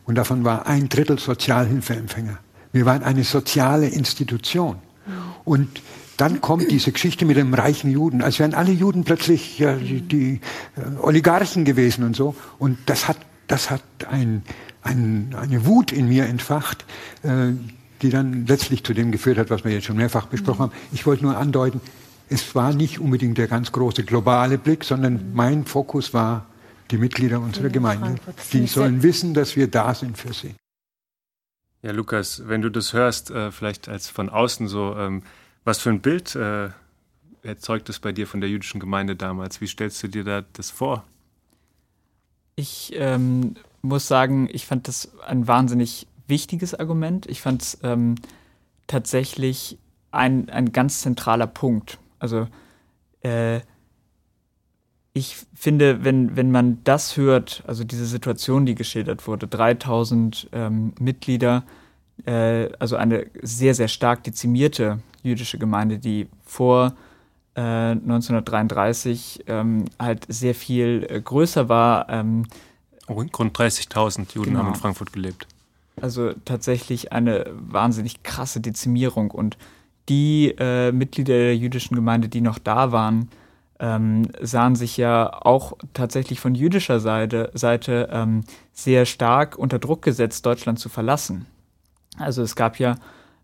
und 0.06 0.16
davon 0.16 0.44
war 0.44 0.66
ein 0.66 0.90
Drittel 0.90 1.20
Sozialhilfeempfänger. 1.20 2.40
Wir 2.72 2.86
waren 2.86 3.04
eine 3.04 3.24
soziale 3.24 3.88
Institution. 3.88 4.78
Mhm. 5.06 5.12
Und 5.46 5.82
dann 6.18 6.42
kommt 6.42 6.72
diese 6.72 6.92
Geschichte 6.92 7.26
mit 7.26 7.38
dem 7.38 7.54
reichen 7.54 7.92
Juden, 7.92 8.24
als 8.24 8.40
wären 8.40 8.56
alle 8.56 8.72
Juden 8.72 9.04
plötzlich 9.04 9.60
ja, 9.60 9.76
die, 9.76 10.02
die 10.02 10.42
äh, 10.76 11.00
Oligarchen 11.00 11.64
gewesen 11.64 12.04
und 12.04 12.16
so. 12.16 12.36
Und 12.58 12.80
das 12.88 13.08
hat, 13.08 13.18
das 13.46 13.70
hat 13.70 13.84
ein, 14.10 14.42
ein, 14.82 15.36
eine 15.40 15.66
Wut 15.66 15.92
in 15.92 16.08
mir 16.08 16.26
entfacht, 16.26 16.86
äh, 17.22 17.52
die 18.02 18.10
dann 18.10 18.46
letztlich 18.46 18.84
zu 18.84 18.94
dem 18.94 19.12
geführt 19.12 19.38
hat, 19.38 19.50
was 19.50 19.64
wir 19.64 19.72
jetzt 19.72 19.86
schon 19.86 19.98
mehrfach 19.98 20.28
besprochen 20.28 20.60
haben. 20.60 20.72
Ich 20.92 21.06
wollte 21.06 21.24
nur 21.24 21.38
andeuten, 21.38 21.82
es 22.30 22.56
war 22.56 22.74
nicht 22.74 23.00
unbedingt 23.00 23.38
der 23.38 23.48
ganz 23.48 23.72
große 23.72 24.04
globale 24.04 24.58
Blick, 24.58 24.84
sondern 24.84 25.34
mein 25.34 25.66
Fokus 25.66 26.14
war 26.14 26.46
die 26.92 26.98
Mitglieder 26.98 27.40
unserer 27.40 27.70
Gemeinde. 27.70 28.16
Die 28.54 28.68
sollen 28.68 29.04
wissen, 29.04 29.34
dass 29.34 29.56
wir 29.56 29.68
da 29.68 29.94
sind 29.94 30.18
für 30.18 30.34
sie. 30.34 30.56
Ja, 31.82 31.92
Lukas, 31.92 32.44
wenn 32.48 32.62
du 32.62 32.70
das 32.70 32.94
hörst, 32.94 33.32
äh, 33.32 33.52
vielleicht 33.52 33.88
als 33.88 34.10
von 34.10 34.30
außen 34.30 34.68
so, 34.68 34.96
ähm, 34.98 35.24
was 35.64 35.80
für 35.80 35.90
ein 35.90 36.02
Bild 36.02 36.36
äh, 36.36 36.70
erzeugt 37.44 37.90
es 37.90 38.00
bei 38.00 38.12
dir 38.12 38.28
von 38.28 38.42
der 38.42 38.50
jüdischen 38.50 38.80
Gemeinde 38.80 39.16
damals? 39.16 39.62
Wie 39.62 39.68
stellst 39.68 40.02
du 40.04 40.08
dir 40.08 40.24
da 40.24 40.44
das 40.54 40.72
vor? 40.72 41.06
Ich 42.56 42.92
ähm, 42.96 43.56
muss 43.82 44.08
sagen, 44.08 44.50
ich 44.52 44.66
fand 44.66 44.88
das 44.88 45.12
ein 45.28 45.48
wahnsinnig 45.48 46.08
wichtiges 46.28 46.76
Argument. 46.76 47.26
Ich 47.28 47.42
fand 47.42 47.62
es 47.62 47.78
ähm, 47.84 48.16
tatsächlich 48.88 49.78
ein, 50.12 50.50
ein 50.50 50.72
ganz 50.72 51.02
zentraler 51.02 51.48
Punkt. 51.48 52.00
Also 52.20 52.48
äh, 53.22 53.62
ich 55.14 55.36
finde, 55.54 56.04
wenn, 56.04 56.36
wenn 56.36 56.52
man 56.52 56.84
das 56.84 57.18
hört, 57.18 57.64
also 57.66 57.84
diese 57.84 58.06
Situation, 58.06 58.66
die 58.66 58.76
geschildert 58.76 59.28
wurde, 59.28 59.48
3000 59.48 60.50
ähm, 60.52 60.94
Mitglieder, 61.00 61.64
äh, 62.26 62.70
also 62.80 62.96
eine 62.96 63.26
sehr, 63.42 63.74
sehr 63.74 63.88
stark 63.88 64.24
dezimierte 64.24 65.00
jüdische 65.24 65.58
Gemeinde, 65.58 65.98
die 65.98 66.28
vor 66.46 66.94
äh, 67.56 67.62
1933 67.62 69.46
ähm, 69.48 69.86
halt 70.00 70.26
sehr 70.30 70.54
viel 70.54 71.06
äh, 71.10 71.20
größer 71.20 71.68
war, 71.68 72.10
ähm, 72.10 72.46
Rund 73.10 73.32
30.000 73.34 74.36
Juden 74.36 74.52
genau. 74.52 74.60
haben 74.60 74.68
in 74.70 74.76
Frankfurt 74.76 75.14
gelebt. 75.14 75.48
Also 76.02 76.34
tatsächlich 76.46 77.12
eine 77.12 77.46
wahnsinnig 77.52 78.24
krasse 78.24 78.62
Dezimierung. 78.62 79.32
Und 79.32 79.58
die 80.10 80.54
äh, 80.58 80.92
Mitglieder 80.92 81.34
der 81.34 81.58
jüdischen 81.58 81.96
Gemeinde, 81.96 82.30
die 82.30 82.42
noch 82.42 82.60
da 82.60 82.92
waren, 82.92 83.30
ähm, 83.80 84.24
sahen 84.42 84.76
sich 84.76 84.98
ja 84.98 85.32
auch 85.42 85.74
tatsächlich 85.94 86.40
von 86.40 86.56
jüdischer 86.56 87.00
Seite, 87.00 87.52
Seite 87.54 88.10
ähm, 88.12 88.44
sehr 88.74 89.06
stark 89.06 89.58
unter 89.58 89.80
Druck 89.80 90.02
gesetzt, 90.02 90.46
Deutschland 90.46 90.80
zu 90.80 90.90
verlassen. 90.90 91.46
Also 92.18 92.42
es 92.42 92.56
gab 92.56 92.80
ja 92.80 92.96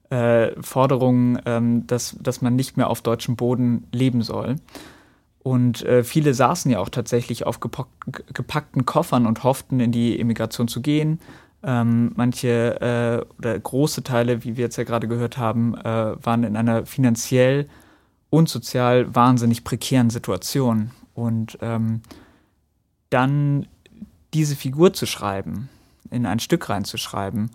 äh, 0.09 0.51
Forderungen, 0.61 1.39
ähm, 1.45 1.85
dass, 1.87 2.17
dass 2.19 2.41
man 2.41 2.55
nicht 2.55 2.77
mehr 2.77 2.89
auf 2.89 3.01
deutschem 3.01 3.35
Boden 3.35 3.87
leben 3.91 4.21
soll. 4.21 4.55
Und 5.43 5.83
äh, 5.83 6.03
viele 6.03 6.33
saßen 6.33 6.71
ja 6.71 6.79
auch 6.79 6.89
tatsächlich 6.89 7.45
auf 7.45 7.59
gepackten 7.59 8.85
Koffern 8.85 9.27
und 9.27 9.43
hofften, 9.43 9.81
in 9.81 9.91
die 9.91 10.17
Emigration 10.17 10.69
zu 10.69 10.81
gehen. 10.81 11.19
Ähm, 11.65 12.11
manche 12.15 12.81
äh, 12.81 13.37
oder 13.37 13.57
große 13.57 14.03
Teile, 14.03 14.43
wie 14.43 14.57
wir 14.57 14.65
jetzt 14.65 14.75
ja 14.77 14.83
gerade 14.83 15.07
gehört 15.07 15.37
haben, 15.37 15.75
äh, 15.75 16.25
waren 16.25 16.43
in 16.43 16.57
einer 16.57 16.85
finanziell 16.85 17.69
und 18.29 18.49
sozial 18.49 19.13
wahnsinnig 19.15 19.63
prekären 19.63 20.09
Situation. 20.09 20.91
Und 21.13 21.57
ähm, 21.61 22.01
dann 23.09 23.67
diese 24.33 24.55
Figur 24.55 24.93
zu 24.93 25.05
schreiben, 25.05 25.69
in 26.09 26.25
ein 26.25 26.39
Stück 26.39 26.67
reinzuschreiben, 26.67 27.51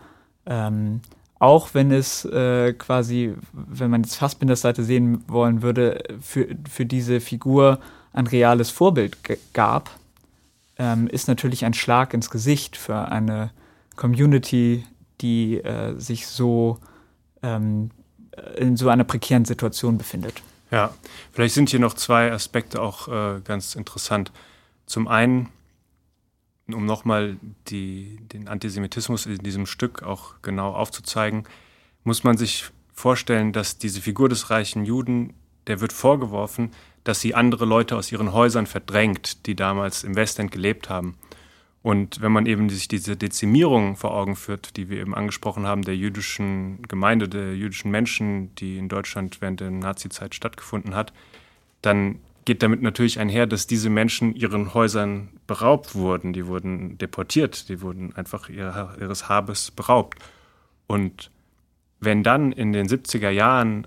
ähm, 0.47 1.01
auch 1.39 1.75
wenn 1.75 1.93
es 1.93 2.25
äh, 2.25 2.73
quasi, 2.73 3.35
wenn 3.53 3.91
man 3.91 4.03
jetzt 4.03 4.17
Fassbinders 4.17 4.63
Seite 4.63 4.83
sehen 4.83 5.23
wollen 5.29 5.63
würde, 5.63 6.03
für, 6.21 6.49
für 6.69 6.85
diese 6.85 7.21
Figur 7.21 7.79
ein 8.13 8.27
reales 8.27 8.71
Vorbild 8.71 9.19
gab, 9.53 9.91
ähm, 10.79 11.07
ist 11.09 11.29
natürlich 11.29 11.65
ein 11.65 11.75
Schlag 11.75 12.15
ins 12.15 12.31
Gesicht 12.31 12.77
für 12.77 13.09
eine 13.09 13.51
Community, 13.99 14.85
die 15.21 15.59
äh, 15.59 15.99
sich 15.99 16.27
so 16.29 16.79
ähm, 17.43 17.91
in 18.57 18.77
so 18.77 18.89
einer 18.89 19.05
prekären 19.05 19.45
Situation 19.45 19.99
befindet. 19.99 20.41
Ja, 20.71 20.95
vielleicht 21.33 21.55
sind 21.55 21.71
hier 21.71 21.81
noch 21.81 21.95
zwei 21.95 22.33
Aspekte 22.33 22.81
auch 22.81 23.09
äh, 23.09 23.41
ganz 23.43 23.75
interessant. 23.75 24.31
Zum 24.87 25.09
einen, 25.09 25.49
um 26.69 26.87
nochmal 26.87 27.37
den 27.71 28.47
Antisemitismus 28.47 29.27
in 29.27 29.39
diesem 29.39 29.67
Stück 29.67 30.03
auch 30.03 30.35
genau 30.43 30.73
aufzuzeigen, 30.73 31.45
muss 32.05 32.23
man 32.23 32.37
sich 32.37 32.71
vorstellen, 32.93 33.53
dass 33.53 33.79
diese 33.79 34.01
Figur 34.01 34.29
des 34.29 34.51
reichen 34.51 34.85
Juden, 34.85 35.35
der 35.67 35.81
wird 35.81 35.93
vorgeworfen, 35.93 36.71
dass 37.03 37.21
sie 37.21 37.35
andere 37.35 37.65
Leute 37.65 37.97
aus 37.97 38.13
ihren 38.13 38.33
Häusern 38.33 38.67
verdrängt, 38.67 39.47
die 39.47 39.57
damals 39.57 40.05
im 40.05 40.15
Westend 40.15 40.53
gelebt 40.53 40.89
haben. 40.89 41.17
Und 41.89 42.21
wenn 42.21 42.33
man 42.33 42.45
eben 42.45 42.69
sich 42.69 42.87
diese 42.87 43.17
Dezimierung 43.17 43.97
vor 43.97 44.13
Augen 44.13 44.37
führt, 44.37 44.77
die 44.77 44.91
wir 44.91 45.01
eben 45.01 45.15
angesprochen 45.15 45.67
haben, 45.67 45.81
der 45.81 45.97
jüdischen 45.97 46.83
Gemeinde, 46.83 47.31
der 47.31 47.57
jüdischen 47.57 47.91
Menschen, 47.91 48.55
die 48.57 48.77
in 48.77 48.91
Deutschland 48.91 49.41
während 49.41 49.61
der 49.61 49.71
Nazizeit 49.71 50.35
stattgefunden 50.35 50.95
hat, 50.95 51.15
dann 51.81 52.19
geht 52.45 52.63
damit 52.63 52.83
natürlich 52.83 53.19
einher, 53.21 53.47
dass 53.47 53.67
diese 53.67 53.89
Menschen 53.89 54.35
ihren 54.35 54.75
Häusern 54.75 55.31
beraubt 55.47 55.95
wurden. 55.95 56.35
Die 56.35 56.47
wurden 56.47 56.99
deportiert, 56.99 57.71
die 57.71 57.81
wurden 57.81 58.15
einfach 58.15 58.51
ihres 58.51 59.31
Habes 59.31 59.71
beraubt. 59.71 60.19
Und 60.89 61.31
wenn 62.01 62.23
dann 62.23 62.53
in 62.53 62.75
den 62.75 62.87
70er 62.87 63.31
Jahren 63.31 63.87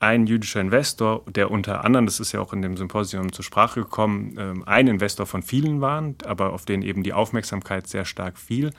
ein 0.00 0.26
jüdischer 0.26 0.60
Investor, 0.60 1.24
der 1.26 1.50
unter 1.50 1.84
anderem, 1.84 2.06
das 2.06 2.20
ist 2.20 2.32
ja 2.32 2.40
auch 2.40 2.52
in 2.52 2.62
dem 2.62 2.76
Symposium 2.76 3.32
zur 3.32 3.44
Sprache 3.44 3.80
gekommen, 3.80 4.36
ähm, 4.38 4.62
ein 4.66 4.86
Investor 4.86 5.26
von 5.26 5.42
vielen 5.42 5.80
waren, 5.80 6.16
aber 6.24 6.52
auf 6.52 6.64
den 6.64 6.82
eben 6.82 7.02
die 7.02 7.12
Aufmerksamkeit 7.12 7.86
sehr 7.88 8.04
stark 8.04 8.38
fiel, 8.38 8.72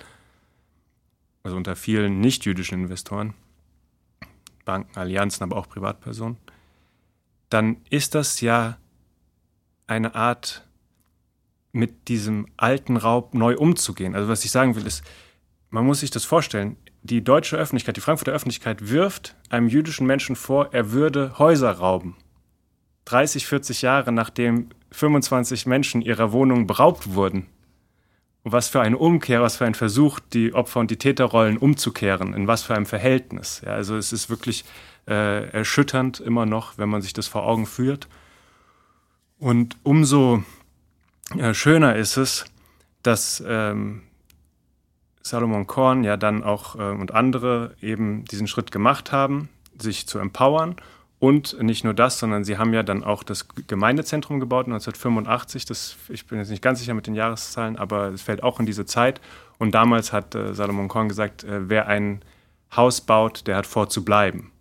also 1.44 1.58
unter 1.58 1.76
vielen 1.76 2.22
nicht-jüdischen 2.22 2.82
Investoren, 2.82 3.34
Banken, 4.66 4.98
Allianzen, 4.98 5.44
aber 5.44 5.58
auch 5.58 5.68
Privatpersonen, 5.68 6.38
dann 7.50 7.78
ist 7.90 8.16
das 8.16 8.40
ja 8.42 8.78
eine 9.88 10.16
Art, 10.16 10.66
mit 11.72 12.08
diesem 12.08 12.48
alten 12.58 12.98
Raub 12.98 13.34
neu 13.34 13.56
umzugehen. 13.56 14.16
Also 14.16 14.28
was 14.28 14.44
ich 14.44 14.52
sagen 14.52 14.76
will, 14.76 14.88
ist, 14.88 15.04
man 15.70 15.86
muss 15.86 16.00
sich 16.00 16.10
das 16.10 16.26
vorstellen, 16.26 16.78
die 17.02 17.24
deutsche 17.24 17.58
Öffentlichkeit, 17.58 17.98
die 17.98 18.02
Frankfurter 18.02 18.34
Öffentlichkeit 18.34 18.90
wirft 18.90 19.36
einem 19.50 19.68
jüdischen 19.68 20.06
Menschen 20.06 20.36
vor, 20.36 20.70
er 20.74 20.92
würde 20.92 21.38
Häuser 21.40 21.72
rauben. 21.72 22.16
30, 23.06 23.48
40 23.48 23.82
Jahre 23.82 24.12
nachdem 24.12 24.70
25 24.92 25.66
Menschen 25.66 26.02
ihrer 26.02 26.32
Wohnung 26.32 26.68
beraubt 26.68 27.14
wurden. 27.14 27.48
Und 28.44 28.52
was 28.52 28.70
für 28.70 28.82
eine 28.82 28.98
Umkehr, 28.98 29.42
was 29.42 29.58
für 29.58 29.66
ein 29.66 29.76
Versuch, 29.76 30.20
die 30.20 30.54
Opfer- 30.54 30.80
und 30.80 30.92
die 30.92 30.98
Täterrollen 30.98 31.58
umzukehren, 31.58 32.34
in 32.34 32.48
was 32.48 32.64
für 32.64 32.76
einem 32.76 32.86
Verhältnis. 32.86 33.62
Ja, 33.66 33.74
also 33.74 33.98
es 33.98 34.14
ist 34.14 34.30
wirklich 34.30 34.64
äh, 35.08 35.50
erschütternd 35.50 36.20
immer 36.20 36.46
noch, 36.46 36.78
wenn 36.78 36.90
man 36.90 37.02
sich 37.02 37.14
das 37.14 37.28
vor 37.28 37.46
Augen 37.46 37.66
führt. 37.66 38.08
Und 39.40 39.78
umso 39.84 40.44
äh, 41.38 41.54
schöner 41.54 41.96
ist 41.96 42.18
es, 42.18 42.46
dass 43.04 43.44
ähm, 43.46 44.04
Salomon 45.22 45.68
Korn 45.68 46.04
ja 46.04 46.18
dann 46.18 46.44
auch 46.44 46.76
äh, 46.76 46.92
und 46.92 47.14
andere 47.14 47.76
eben 47.82 48.26
diesen 48.26 48.48
Schritt 48.48 48.72
gemacht 48.72 49.12
haben, 49.12 49.50
sich 49.78 50.08
zu 50.08 50.20
empowern. 50.20 50.76
Und 51.20 51.62
nicht 51.62 51.84
nur 51.84 51.94
das, 51.94 52.18
sondern 52.18 52.46
sie 52.46 52.58
haben 52.58 52.74
ja 52.74 52.82
dann 52.82 53.04
auch 53.04 53.24
das 53.24 53.50
Gemeindezentrum 53.68 54.40
gebaut 54.40 54.68
1985. 54.68 55.66
Das, 55.66 55.98
ich 56.08 56.26
bin 56.26 56.40
jetzt 56.40 56.50
nicht 56.50 56.62
ganz 56.62 56.80
sicher 56.80 56.94
mit 56.94 57.08
den 57.08 57.16
Jahreszahlen, 57.16 57.78
aber 57.78 58.08
es 58.08 58.22
fällt 58.22 58.42
auch 58.42 58.62
in 58.62 58.66
diese 58.66 58.86
Zeit. 58.86 59.20
Und 59.58 59.76
damals 59.76 60.14
hat 60.14 60.34
äh, 60.34 60.54
Salomon 60.54 60.88
Korn 60.88 61.10
gesagt, 61.10 61.44
äh, 61.44 61.70
wer 61.70 61.88
ein 61.88 62.22
Haus 62.74 63.02
baut, 63.02 63.48
der 63.48 63.58
hat 63.58 63.68
vor 63.68 63.90
zu 63.90 64.06
bleiben. 64.06 64.52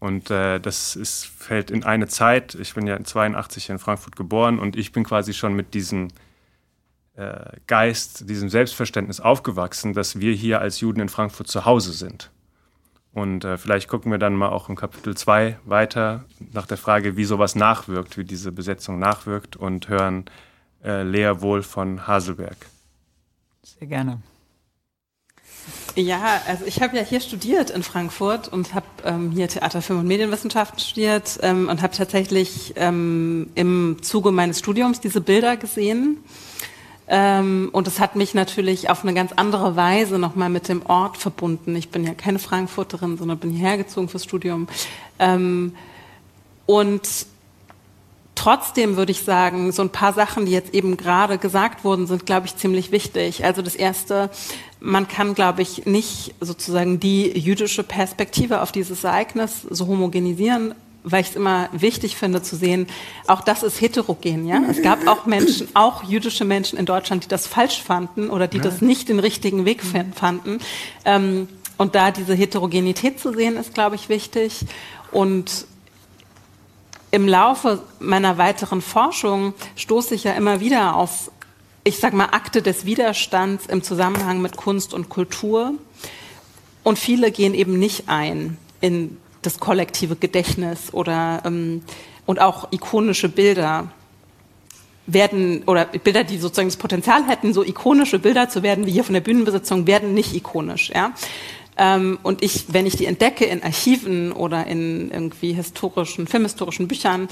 Und 0.00 0.30
äh, 0.30 0.58
das 0.58 0.96
ist, 0.96 1.24
fällt 1.24 1.70
in 1.70 1.84
eine 1.84 2.08
Zeit. 2.08 2.56
Ich 2.56 2.74
bin 2.74 2.86
ja 2.86 2.96
in 2.96 3.06
82 3.06 3.70
in 3.70 3.78
Frankfurt 3.78 4.16
geboren 4.16 4.58
und 4.58 4.76
ich 4.76 4.92
bin 4.92 5.04
quasi 5.04 5.32
schon 5.32 5.54
mit 5.54 5.74
diesen 5.74 6.12
Geist, 7.66 8.28
diesem 8.28 8.48
Selbstverständnis 8.48 9.20
aufgewachsen, 9.20 9.92
dass 9.92 10.18
wir 10.18 10.32
hier 10.32 10.60
als 10.60 10.80
Juden 10.80 11.00
in 11.00 11.08
Frankfurt 11.08 11.48
zu 11.48 11.64
Hause 11.64 11.92
sind. 11.92 12.30
Und 13.12 13.44
äh, 13.44 13.58
vielleicht 13.58 13.88
gucken 13.88 14.10
wir 14.10 14.18
dann 14.18 14.34
mal 14.34 14.48
auch 14.48 14.68
im 14.68 14.76
Kapitel 14.76 15.14
2 15.14 15.58
weiter 15.64 16.24
nach 16.52 16.66
der 16.66 16.78
Frage, 16.78 17.16
wie 17.16 17.24
sowas 17.24 17.54
nachwirkt, 17.54 18.16
wie 18.16 18.24
diese 18.24 18.52
Besetzung 18.52 18.98
nachwirkt 18.98 19.56
und 19.56 19.88
hören 19.88 20.24
äh, 20.82 21.02
Lea 21.02 21.40
Wohl 21.40 21.62
von 21.62 22.06
Haselberg. 22.06 22.56
Sehr 23.62 23.86
gerne. 23.86 24.22
Ja, 25.94 26.40
also 26.48 26.64
ich 26.64 26.80
habe 26.80 26.96
ja 26.96 27.02
hier 27.02 27.20
studiert 27.20 27.68
in 27.68 27.82
Frankfurt 27.82 28.48
und 28.48 28.72
habe 28.72 28.86
ähm, 29.04 29.30
hier 29.30 29.46
Theater, 29.46 29.82
Film 29.82 30.00
und 30.00 30.06
Medienwissenschaften 30.06 30.78
studiert 30.78 31.38
ähm, 31.42 31.68
und 31.68 31.82
habe 31.82 31.94
tatsächlich 31.94 32.72
ähm, 32.76 33.50
im 33.54 33.98
Zuge 34.00 34.32
meines 34.32 34.58
Studiums 34.58 35.00
diese 35.00 35.20
Bilder 35.20 35.58
gesehen 35.58 36.16
ähm, 37.14 37.68
und 37.72 37.86
es 37.86 38.00
hat 38.00 38.16
mich 38.16 38.32
natürlich 38.32 38.88
auf 38.88 39.02
eine 39.02 39.12
ganz 39.12 39.32
andere 39.32 39.76
Weise 39.76 40.18
nochmal 40.18 40.48
mit 40.48 40.68
dem 40.68 40.80
Ort 40.86 41.18
verbunden. 41.18 41.76
Ich 41.76 41.90
bin 41.90 42.04
ja 42.04 42.14
keine 42.14 42.38
Frankfurterin, 42.38 43.18
sondern 43.18 43.36
bin 43.36 43.50
hierher 43.50 43.76
gezogen 43.76 44.08
fürs 44.08 44.24
Studium. 44.24 44.66
Ähm, 45.18 45.74
und 46.64 47.02
trotzdem 48.34 48.96
würde 48.96 49.12
ich 49.12 49.24
sagen, 49.24 49.72
so 49.72 49.82
ein 49.82 49.90
paar 49.90 50.14
Sachen, 50.14 50.46
die 50.46 50.52
jetzt 50.52 50.72
eben 50.72 50.96
gerade 50.96 51.36
gesagt 51.36 51.84
wurden, 51.84 52.06
sind, 52.06 52.24
glaube 52.24 52.46
ich, 52.46 52.56
ziemlich 52.56 52.92
wichtig. 52.92 53.44
Also 53.44 53.60
das 53.60 53.74
Erste, 53.74 54.30
man 54.80 55.06
kann, 55.06 55.34
glaube 55.34 55.60
ich, 55.60 55.84
nicht 55.84 56.34
sozusagen 56.40 56.98
die 56.98 57.38
jüdische 57.38 57.82
Perspektive 57.82 58.62
auf 58.62 58.72
dieses 58.72 59.04
Ereignis 59.04 59.66
so 59.68 59.86
homogenisieren 59.86 60.74
weil 61.04 61.22
ich 61.22 61.30
es 61.30 61.36
immer 61.36 61.68
wichtig 61.72 62.16
finde 62.16 62.42
zu 62.42 62.56
sehen, 62.56 62.86
auch 63.26 63.40
das 63.40 63.62
ist 63.62 63.80
heterogen. 63.80 64.46
Ja? 64.46 64.62
Es 64.70 64.82
gab 64.82 65.06
auch 65.06 65.26
Menschen, 65.26 65.68
auch 65.74 66.04
jüdische 66.04 66.44
Menschen 66.44 66.78
in 66.78 66.86
Deutschland, 66.86 67.24
die 67.24 67.28
das 67.28 67.46
falsch 67.46 67.82
fanden 67.82 68.30
oder 68.30 68.46
die 68.46 68.58
ja. 68.58 68.62
das 68.62 68.80
nicht 68.80 69.08
den 69.08 69.18
richtigen 69.18 69.64
Weg 69.64 69.82
fanden. 70.14 70.58
Ähm, 71.04 71.48
und 71.76 71.94
da 71.94 72.10
diese 72.10 72.34
Heterogenität 72.34 73.18
zu 73.18 73.32
sehen, 73.32 73.56
ist, 73.56 73.74
glaube 73.74 73.96
ich, 73.96 74.08
wichtig. 74.08 74.66
Und 75.10 75.66
im 77.10 77.26
Laufe 77.26 77.82
meiner 77.98 78.38
weiteren 78.38 78.80
Forschung 78.80 79.54
stoße 79.76 80.14
ich 80.14 80.24
ja 80.24 80.32
immer 80.32 80.60
wieder 80.60 80.94
auf, 80.96 81.30
ich 81.84 81.98
sag 81.98 82.12
mal, 82.12 82.26
Akte 82.26 82.62
des 82.62 82.84
Widerstands 82.86 83.66
im 83.66 83.82
Zusammenhang 83.82 84.40
mit 84.40 84.56
Kunst 84.56 84.94
und 84.94 85.08
Kultur. 85.08 85.74
Und 86.84 86.98
viele 86.98 87.32
gehen 87.32 87.54
eben 87.54 87.78
nicht 87.78 88.08
ein 88.08 88.56
in 88.80 89.18
das 89.42 89.58
kollektive 89.58 90.16
Gedächtnis 90.16 90.92
oder 90.92 91.42
ähm, 91.44 91.82
und 92.26 92.40
auch 92.40 92.70
ikonische 92.72 93.28
Bilder 93.28 93.88
werden 95.06 95.64
oder 95.66 95.84
Bilder, 95.84 96.24
die 96.24 96.38
sozusagen 96.38 96.68
das 96.68 96.76
Potenzial 96.76 97.26
hätten, 97.26 97.52
so 97.52 97.64
ikonische 97.64 98.18
Bilder 98.18 98.48
zu 98.48 98.62
werden 98.62 98.86
wie 98.86 98.92
hier 98.92 99.04
von 99.04 99.14
der 99.14 99.20
Bühnenbesitzung, 99.20 99.86
werden 99.86 100.14
nicht 100.14 100.34
ikonisch. 100.34 100.90
Ja? 100.94 101.12
Ähm, 101.76 102.18
und 102.22 102.42
ich, 102.42 102.66
wenn 102.68 102.86
ich 102.86 102.96
die 102.96 103.06
entdecke 103.06 103.44
in 103.44 103.62
Archiven 103.62 104.32
oder 104.32 104.66
in 104.66 105.10
irgendwie 105.10 105.52
historischen, 105.52 106.26
filmhistorischen 106.26 106.86
Büchern, 106.86 107.28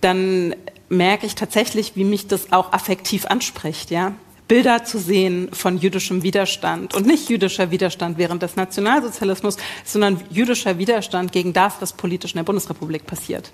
dann 0.00 0.54
merke 0.88 1.26
ich 1.26 1.34
tatsächlich, 1.34 1.92
wie 1.94 2.04
mich 2.04 2.26
das 2.26 2.52
auch 2.52 2.72
affektiv 2.72 3.26
anspricht. 3.26 3.90
Ja? 3.90 4.14
Bilder 4.52 4.84
zu 4.84 4.98
sehen 4.98 5.48
von 5.54 5.78
jüdischem 5.78 6.22
Widerstand 6.22 6.92
und 6.92 7.06
nicht 7.06 7.30
jüdischer 7.30 7.70
Widerstand 7.70 8.18
während 8.18 8.42
des 8.42 8.54
Nationalsozialismus, 8.54 9.56
sondern 9.82 10.20
jüdischer 10.28 10.76
Widerstand 10.76 11.32
gegen 11.32 11.54
das, 11.54 11.76
was 11.80 11.94
politisch 11.94 12.32
in 12.32 12.36
der 12.36 12.44
Bundesrepublik 12.44 13.06
passiert. 13.06 13.50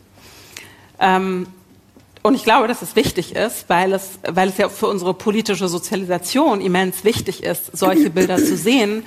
Ähm, 0.99 1.47
und 2.25 2.35
ich 2.35 2.43
glaube, 2.43 2.67
dass 2.67 2.83
es 2.83 2.97
wichtig 2.97 3.37
ist, 3.37 3.69
weil 3.69 3.93
es, 3.93 4.19
weil 4.27 4.49
es 4.49 4.59
ja 4.59 4.69
für 4.69 4.89
unsere 4.89 5.15
politische 5.15 5.69
Sozialisation 5.69 6.61
immens 6.61 7.05
wichtig 7.05 7.45
ist, 7.45 7.77
solche 7.79 8.11
Bilder 8.11 8.39
zu 8.39 8.57
sehen, 8.57 9.05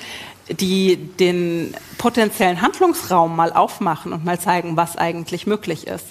die 0.49 0.95
den 0.95 1.73
potenziellen 1.97 2.61
Handlungsraum 2.61 3.35
mal 3.35 3.51
aufmachen 3.51 4.13
und 4.13 4.23
mal 4.23 4.39
zeigen, 4.39 4.77
was 4.77 4.95
eigentlich 4.95 5.45
möglich 5.45 5.87
ist. 5.87 6.05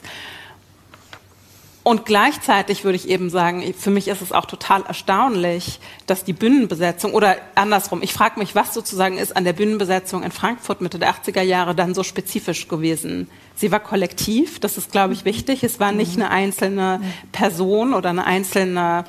Und 1.82 2.04
gleichzeitig 2.04 2.84
würde 2.84 2.96
ich 2.96 3.08
eben 3.08 3.30
sagen, 3.30 3.62
für 3.72 3.90
mich 3.90 4.08
ist 4.08 4.20
es 4.20 4.32
auch 4.32 4.44
total 4.44 4.82
erstaunlich, 4.82 5.80
dass 6.06 6.24
die 6.24 6.34
Bühnenbesetzung 6.34 7.14
oder 7.14 7.36
andersrum, 7.54 8.02
ich 8.02 8.12
frage 8.12 8.38
mich, 8.38 8.54
was 8.54 8.74
sozusagen 8.74 9.16
ist 9.16 9.34
an 9.34 9.44
der 9.44 9.54
Bühnenbesetzung 9.54 10.22
in 10.22 10.30
Frankfurt 10.30 10.82
Mitte 10.82 10.98
der 10.98 11.14
80er 11.14 11.40
Jahre 11.40 11.74
dann 11.74 11.94
so 11.94 12.02
spezifisch 12.02 12.68
gewesen. 12.68 13.28
Sie 13.54 13.72
war 13.72 13.80
kollektiv, 13.80 14.60
das 14.60 14.76
ist, 14.76 14.92
glaube 14.92 15.14
ich, 15.14 15.24
wichtig. 15.24 15.64
Es 15.64 15.80
war 15.80 15.92
nicht 15.92 16.16
eine 16.16 16.30
einzelne 16.30 17.00
Person 17.32 17.94
oder 17.94 18.10
eine 18.10 18.26
einzelne 18.26 19.04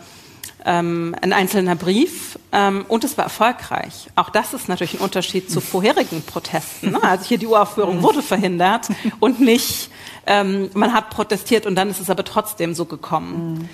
ähm, 0.66 1.16
ein 1.22 1.34
einzelner 1.34 1.76
Brief 1.76 2.38
ähm, 2.52 2.86
und 2.88 3.04
es 3.04 3.18
war 3.18 3.26
erfolgreich. 3.26 4.08
Auch 4.16 4.30
das 4.30 4.54
ist 4.54 4.70
natürlich 4.70 4.96
ein 4.96 5.00
Unterschied 5.00 5.50
zu 5.50 5.62
vorherigen 5.62 6.22
Protesten. 6.22 6.92
Ne? 6.92 7.04
Also 7.04 7.26
hier 7.26 7.38
die 7.38 7.48
Uraufführung 7.48 8.02
wurde 8.04 8.22
verhindert 8.22 8.90
und 9.20 9.40
nicht, 9.40 9.90
ähm, 10.28 10.70
man 10.74 10.94
hat 10.94 11.10
protestiert 11.10 11.66
und 11.66 11.76
dann 11.76 11.90
ist 11.90 12.00
es 12.00 12.10
aber 12.10 12.24
trotzdem 12.24 12.76
so 12.76 12.86
gekommen. 12.86 13.54
Mhm. 13.54 13.70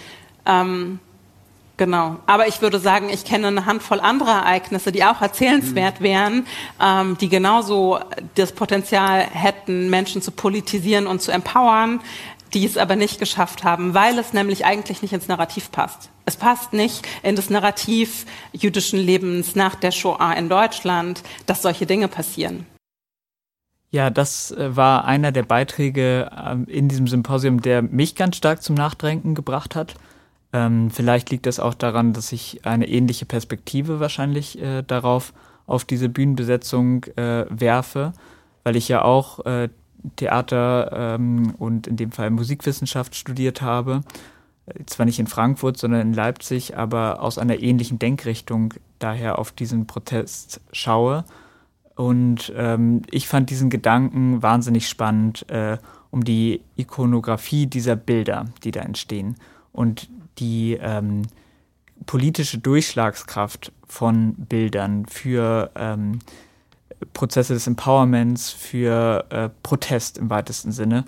Ähm, 0.46 1.00
genau. 1.76 2.18
Aber 2.26 2.48
ich 2.48 2.62
würde 2.62 2.80
sagen, 2.80 3.10
ich 3.10 3.26
kenne 3.26 3.48
eine 3.48 3.66
Handvoll 3.66 4.00
anderer 4.00 4.44
Ereignisse, 4.44 4.92
die 4.92 5.04
auch 5.04 5.22
erzählenswert 5.22 6.00
mhm. 6.00 6.04
wären, 6.04 6.48
ähm, 6.82 7.18
die 7.20 7.30
genauso 7.30 8.00
das 8.36 8.54
Potenzial 8.54 9.20
hätten, 9.22 9.90
Menschen 9.90 10.22
zu 10.22 10.32
politisieren 10.32 11.06
und 11.06 11.22
zu 11.22 11.32
empowern, 11.32 12.00
die 12.54 12.66
es 12.66 12.78
aber 12.78 12.96
nicht 12.96 13.20
geschafft 13.20 13.64
haben, 13.64 13.94
weil 13.94 14.18
es 14.20 14.34
nämlich 14.34 14.66
eigentlich 14.66 15.02
nicht 15.02 15.14
ins 15.14 15.28
Narrativ 15.28 15.72
passt. 15.72 16.10
Es 16.26 16.36
passt 16.36 16.74
nicht 16.74 17.08
in 17.24 17.36
das 17.36 17.50
Narrativ 17.50 18.26
jüdischen 18.52 19.00
Lebens 19.00 19.56
nach 19.56 19.76
der 19.76 19.92
Shoah 19.92 20.34
in 20.38 20.50
Deutschland, 20.50 21.24
dass 21.46 21.62
solche 21.62 21.86
Dinge 21.86 22.08
passieren. 22.08 22.66
Ja, 23.90 24.10
das 24.10 24.52
äh, 24.52 24.76
war 24.76 25.06
einer 25.06 25.32
der 25.32 25.44
Beiträge 25.44 26.30
ähm, 26.36 26.66
in 26.68 26.90
diesem 26.90 27.08
Symposium, 27.08 27.62
der 27.62 27.82
mich 27.82 28.16
ganz 28.16 28.36
stark 28.36 28.62
zum 28.62 28.76
Nachdenken 28.76 29.34
gebracht 29.34 29.76
hat. 29.76 29.96
Ähm, 30.52 30.92
vielleicht 30.92 31.30
liegt 31.30 31.46
das 31.46 31.60
auch 31.60 31.74
daran, 31.74 32.14
dass 32.14 32.32
ich 32.32 32.66
eine 32.66 32.88
ähnliche 32.88 33.26
Perspektive 33.26 34.00
wahrscheinlich 34.00 34.62
äh, 34.62 34.82
darauf 34.84 35.34
auf 35.66 35.86
diese 35.86 36.10
Bühnenbesetzung 36.10 37.06
äh, 37.16 37.46
werfe, 37.50 38.14
weil 38.64 38.76
ich 38.76 38.88
ja 38.88 39.02
auch 39.04 39.40
Theater 40.16 41.16
ähm, 41.16 41.54
und 41.58 41.88
in 41.88 41.98
dem 41.98 42.12
Fall 42.12 42.30
Musikwissenschaft 42.30 43.16
studiert 43.16 43.62
habe. 43.62 44.02
Zwar 44.86 45.06
nicht 45.06 45.20
in 45.20 45.28
Frankfurt, 45.28 45.78
sondern 45.78 46.02
in 46.02 46.14
Leipzig, 46.14 46.78
aber 46.78 47.22
aus 47.22 47.38
einer 47.38 47.60
ähnlichen 47.60 48.00
Denkrichtung 48.00 48.74
daher 49.00 49.40
auf 49.40 49.52
diesen 49.52 49.88
Protest 49.88 50.60
schaue. 50.72 51.24
Und 51.96 52.54
ähm, 52.56 53.02
ich 53.10 53.28
fand 53.28 53.50
diesen 53.50 53.70
Gedanken 53.70 54.44
wahnsinnig 54.44 54.88
spannend 54.88 55.50
äh, 55.50 55.78
um 56.12 56.24
die 56.24 56.62
Ikonografie 56.76 57.66
dieser 57.66 57.96
Bilder, 57.96 58.46
die 58.64 58.72
da 58.72 58.82
entstehen 58.82 59.36
und 59.72 60.10
die 60.40 60.78
ähm, 60.80 61.24
politische 62.06 62.60
Durchschlagskraft 62.60 63.72
von 63.88 64.34
Bildern 64.36 65.06
für 65.08 65.72
ähm, 65.76 66.20
Prozesse 67.14 67.54
des 67.54 67.68
Empowerments, 67.68 68.52
für 68.52 69.26
äh, 69.30 69.50
Protest 69.64 70.18
im 70.18 70.30
weitesten 70.30 70.72
Sinne. 70.72 71.06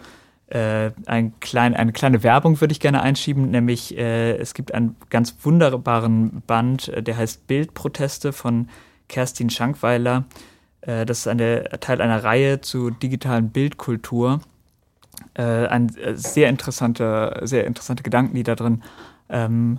Äh, 0.48 0.92
ein 1.06 1.40
klein, 1.40 1.76
eine 1.76 1.92
kleine 1.92 2.24
Werbung 2.24 2.60
würde 2.60 2.72
ich 2.72 2.80
gerne 2.80 3.02
einschieben, 3.02 3.52
nämlich 3.52 3.96
äh, 3.98 4.36
es 4.38 4.54
gibt 4.54 4.74
einen 4.74 4.96
ganz 5.10 5.36
wunderbaren 5.44 6.42
Band, 6.48 6.88
äh, 6.88 7.04
der 7.04 7.18
heißt 7.18 7.46
Bildproteste 7.46 8.34
von 8.34 8.68
Kerstin 9.08 9.50
Schankweiler. 9.50 10.26
Äh, 10.82 11.06
das 11.06 11.20
ist 11.20 11.28
eine, 11.28 11.66
Teil 11.80 12.02
einer 12.02 12.24
Reihe 12.24 12.62
zu 12.62 12.90
digitalen 12.90 13.50
Bildkultur. 13.50 14.42
Äh, 15.36 15.68
ein 15.68 15.92
sehr 16.16 16.50
interessante, 16.50 17.42
sehr 17.44 17.68
interessante 17.68 18.02
Gedanken, 18.02 18.36
die 18.36 18.44
da 18.44 18.56
drin 18.56 18.82
ähm, 19.30 19.78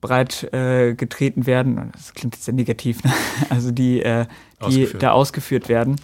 breit 0.00 0.52
äh, 0.52 0.94
getreten 0.94 1.46
werden. 1.46 1.90
Das 1.92 2.14
klingt 2.14 2.34
jetzt 2.34 2.44
sehr 2.44 2.54
negativ, 2.54 3.02
ne? 3.04 3.12
also 3.50 3.70
die, 3.70 4.02
äh, 4.02 4.26
die 4.60 4.64
ausgeführt. 4.64 5.02
da 5.02 5.10
ausgeführt 5.12 5.68
werden. 5.68 5.96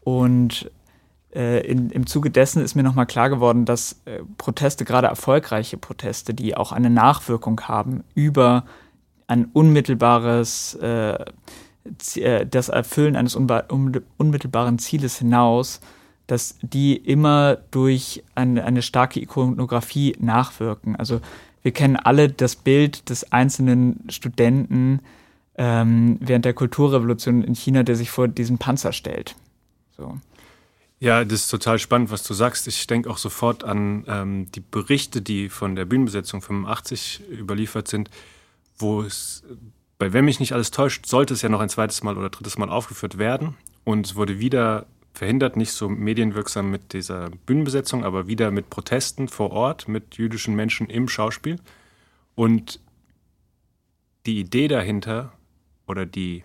Und 0.00 0.70
äh, 1.34 1.66
in, 1.66 1.90
im 1.90 2.06
Zuge 2.06 2.30
dessen 2.30 2.62
ist 2.62 2.74
mir 2.74 2.82
nochmal 2.82 3.06
klar 3.06 3.28
geworden, 3.28 3.64
dass 3.64 4.00
äh, 4.06 4.20
Proteste, 4.38 4.84
gerade 4.84 5.08
erfolgreiche 5.08 5.76
Proteste, 5.76 6.32
die 6.32 6.56
auch 6.56 6.72
eine 6.72 6.90
Nachwirkung 6.90 7.60
haben 7.62 8.04
über 8.14 8.64
ein 9.26 9.46
unmittelbares, 9.52 10.74
äh, 10.80 11.18
äh, 12.14 12.46
das 12.46 12.68
Erfüllen 12.68 13.16
eines 13.16 13.36
unmittelbaren 13.36 14.78
Zieles 14.78 15.18
hinaus, 15.18 15.80
dass 16.26 16.56
die 16.62 16.96
immer 16.96 17.58
durch 17.70 18.24
eine, 18.34 18.64
eine 18.64 18.82
starke 18.82 19.20
Ikonografie 19.20 20.16
nachwirken. 20.18 20.96
Also 20.96 21.20
wir 21.66 21.72
kennen 21.72 21.96
alle 21.96 22.28
das 22.28 22.54
Bild 22.54 23.10
des 23.10 23.32
einzelnen 23.32 24.04
Studenten 24.08 25.00
ähm, 25.58 26.16
während 26.20 26.44
der 26.44 26.54
Kulturrevolution 26.54 27.42
in 27.42 27.56
China, 27.56 27.82
der 27.82 27.96
sich 27.96 28.08
vor 28.08 28.28
diesen 28.28 28.56
Panzer 28.56 28.92
stellt. 28.92 29.34
So. 29.96 30.16
Ja, 31.00 31.24
das 31.24 31.40
ist 31.40 31.48
total 31.48 31.80
spannend, 31.80 32.12
was 32.12 32.22
du 32.22 32.34
sagst. 32.34 32.68
Ich 32.68 32.86
denke 32.86 33.10
auch 33.10 33.18
sofort 33.18 33.64
an 33.64 34.04
ähm, 34.06 34.46
die 34.52 34.60
Berichte, 34.60 35.22
die 35.22 35.48
von 35.48 35.74
der 35.74 35.86
Bühnenbesetzung 35.86 36.40
85 36.40 37.24
überliefert 37.32 37.88
sind, 37.88 38.10
wo 38.78 39.02
es, 39.02 39.42
bei 39.98 40.12
wenn 40.12 40.24
mich 40.24 40.38
nicht 40.38 40.52
alles 40.52 40.70
täuscht, 40.70 41.06
sollte 41.06 41.34
es 41.34 41.42
ja 41.42 41.48
noch 41.48 41.58
ein 41.58 41.68
zweites 41.68 42.00
Mal 42.04 42.16
oder 42.16 42.30
drittes 42.30 42.58
Mal 42.58 42.70
aufgeführt 42.70 43.18
werden. 43.18 43.56
Und 43.82 44.06
es 44.06 44.14
wurde 44.14 44.38
wieder 44.38 44.86
verhindert, 45.16 45.56
nicht 45.56 45.72
so 45.72 45.88
medienwirksam 45.88 46.70
mit 46.70 46.92
dieser 46.92 47.30
Bühnenbesetzung, 47.46 48.04
aber 48.04 48.26
wieder 48.26 48.50
mit 48.50 48.70
Protesten 48.70 49.28
vor 49.28 49.50
Ort, 49.50 49.88
mit 49.88 50.16
jüdischen 50.16 50.54
Menschen 50.54 50.88
im 50.88 51.08
Schauspiel. 51.08 51.58
Und 52.34 52.80
die 54.26 54.40
Idee 54.40 54.68
dahinter 54.68 55.32
oder 55.86 56.06
die 56.06 56.44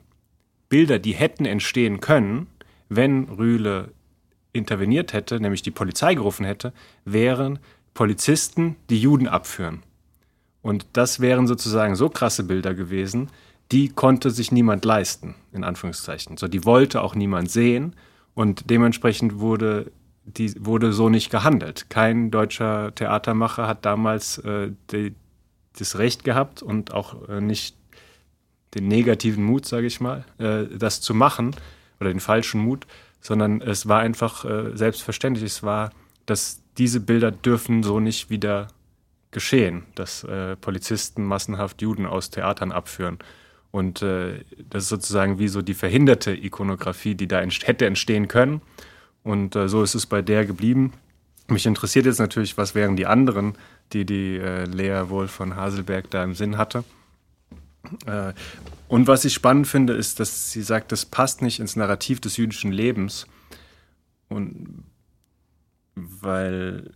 Bilder, 0.70 1.00
die 1.00 1.14
hätten 1.14 1.46
entstehen 1.46 2.00
können, 2.00 2.48
wenn 2.88 3.26
Rühle 3.26 3.92
interveniert 4.54 5.14
hätte, 5.14 5.40
nämlich 5.40 5.62
die 5.62 5.72
Polizei 5.72 6.16
gerufen 6.16 6.46
hätte, 6.46 6.74
wären 7.06 7.60
Polizisten, 7.94 8.76
die 8.90 9.00
Juden 9.00 9.28
abführen. 9.28 9.84
Und 10.62 10.86
das 10.94 11.20
wären 11.20 11.48
sozusagen 11.48 11.96
so 11.96 12.10
krasse 12.10 12.44
Bilder 12.44 12.74
gewesen, 12.74 13.30
die 13.72 13.90
konnte 13.90 14.32
sich 14.32 14.52
niemand 14.52 14.86
leisten, 14.86 15.36
in 15.54 15.64
Anführungszeichen. 15.64 16.38
So, 16.38 16.48
die 16.48 16.66
wollte 16.66 17.02
auch 17.02 17.16
niemand 17.16 17.50
sehen. 17.50 17.96
Und 18.34 18.70
dementsprechend 18.70 19.40
wurde, 19.40 19.92
die, 20.26 20.54
wurde 20.66 20.94
so 20.94 21.10
nicht 21.10 21.30
gehandelt. 21.30 21.90
Kein 21.90 22.32
deutscher 22.32 22.94
Theatermacher 22.96 23.68
hat 23.68 23.86
damals 23.86 24.38
äh, 24.40 24.72
die, 24.92 25.14
das 25.78 25.98
Recht 25.98 26.24
gehabt 26.24 26.62
und 26.62 26.94
auch 26.94 27.28
äh, 27.28 27.42
nicht 27.42 27.76
den 28.76 28.88
negativen 28.88 29.44
Mut, 29.44 29.66
sage 29.66 29.88
ich 29.88 30.00
mal, 30.00 30.26
äh, 30.38 30.66
das 30.78 31.02
zu 31.02 31.14
machen 31.14 31.56
oder 32.00 32.10
den 32.10 32.20
falschen 32.20 32.62
Mut, 32.62 32.88
sondern 33.20 33.62
es 33.62 33.88
war 33.88 34.00
einfach 34.00 34.46
äh, 34.46 34.76
selbstverständlich. 34.76 35.46
Es 35.46 35.64
war, 35.64 35.92
dass 36.26 36.62
diese 36.78 37.00
Bilder 37.00 37.32
dürfen 37.32 37.84
so 37.84 38.00
nicht 38.00 38.30
wieder 38.30 38.68
geschehen, 39.32 39.84
dass 39.96 40.24
äh, 40.24 40.56
Polizisten 40.56 41.24
massenhaft 41.24 41.82
Juden 41.82 42.06
aus 42.06 42.30
Theatern 42.30 42.72
abführen. 42.72 43.20
Und 43.72 44.02
äh, 44.02 44.44
das 44.70 44.84
ist 44.84 44.90
sozusagen 44.90 45.40
wie 45.40 45.48
so 45.48 45.62
die 45.62 45.74
verhinderte 45.74 46.32
Ikonografie, 46.32 47.16
die 47.16 47.28
da 47.28 47.40
ent 47.40 47.66
hätte 47.66 47.86
entstehen 47.86 48.28
können. 48.28 48.62
Und 49.24 49.56
äh, 49.56 49.70
so 49.70 49.82
ist 49.84 49.96
es 49.96 50.06
bei 50.06 50.22
der 50.22 50.46
geblieben. 50.46 50.94
Mich 51.48 51.66
interessiert 51.66 52.06
jetzt 52.06 52.20
natürlich, 52.20 52.58
was 52.58 52.76
wären 52.76 52.96
die 52.96 53.06
anderen, 53.06 53.56
die 53.94 54.06
die 54.06 54.38
äh, 54.38 54.66
Lea 54.66 55.10
wohl 55.10 55.28
von 55.28 55.56
Haselberg 55.56 56.10
da 56.10 56.24
im 56.24 56.34
Sinn 56.34 56.58
hatte. 56.58 56.84
Äh, 58.06 58.34
und 58.88 59.08
was 59.08 59.26
ich 59.26 59.34
spannend 59.34 59.68
finde, 59.68 59.94
ist, 59.94 60.20
dass 60.20 60.52
sie 60.52 60.62
sagt, 60.62 60.92
das 60.92 61.06
passt 61.06 61.42
nicht 61.42 61.60
ins 61.60 61.76
Narrativ 61.76 62.20
des 62.20 62.38
jüdischen 62.38 62.72
Lebens. 62.72 63.28
Und 64.28 64.84
weil 65.96 66.92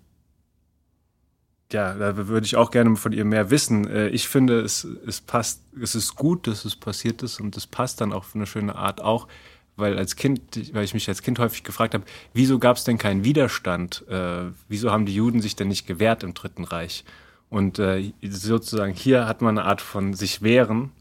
ja, 1.76 1.94
da 1.94 2.16
würde 2.16 2.46
ich 2.46 2.56
auch 2.56 2.72
gerne 2.72 2.96
von 2.96 3.12
ihr 3.12 3.26
mehr 3.26 3.50
wissen. 3.52 3.86
Äh, 3.86 4.08
ich 4.08 4.30
finde, 4.30 4.62
es, 4.62 4.88
es 5.06 5.20
passt, 5.20 5.62
es 5.82 5.94
ist 5.94 6.16
gut, 6.16 6.48
dass 6.48 6.64
es 6.64 6.78
passiert 6.78 7.22
ist 7.22 7.42
und 7.42 7.58
es 7.58 7.68
passt 7.68 8.00
dann 8.00 8.14
auch 8.14 8.20
auf 8.20 8.34
eine 8.34 8.46
schöne 8.46 8.76
Art 8.76 9.02
auch, 9.02 9.28
weil 9.76 9.98
als 9.98 10.16
Kind, 10.16 10.42
weil 10.74 10.86
ich 10.86 10.94
mich 10.94 11.10
als 11.10 11.22
Kind 11.22 11.38
häufig 11.38 11.66
gefragt 11.66 11.94
habe, 11.94 12.06
wieso 12.34 12.60
gab 12.60 12.78
es 12.78 12.86
denn 12.86 12.98
keinen 12.98 13.26
Widerstand? 13.26 14.08
Äh, 14.08 14.52
wieso 14.70 14.90
haben 14.90 15.06
die 15.06 15.14
Juden 15.14 15.42
sich 15.42 15.58
denn 15.58 15.68
nicht 15.68 15.86
gewehrt 15.86 16.24
im 16.24 16.34
Dritten 16.34 16.64
Reich? 16.64 17.04
Und 17.50 17.78
äh, 17.78 18.14
sozusagen 18.22 18.94
hier 18.94 19.28
hat 19.28 19.42
man 19.42 19.58
eine 19.58 19.68
Art 19.68 19.82
von 19.82 20.14
sich 20.14 20.42
wehren 20.42 20.94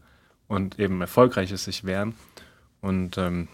und 0.49 0.77
eben 0.77 0.99
erfolgreiches 0.99 1.63
sich 1.63 1.85
wehren. 1.85 2.15
Und 2.81 3.17
ähm, 3.17 3.47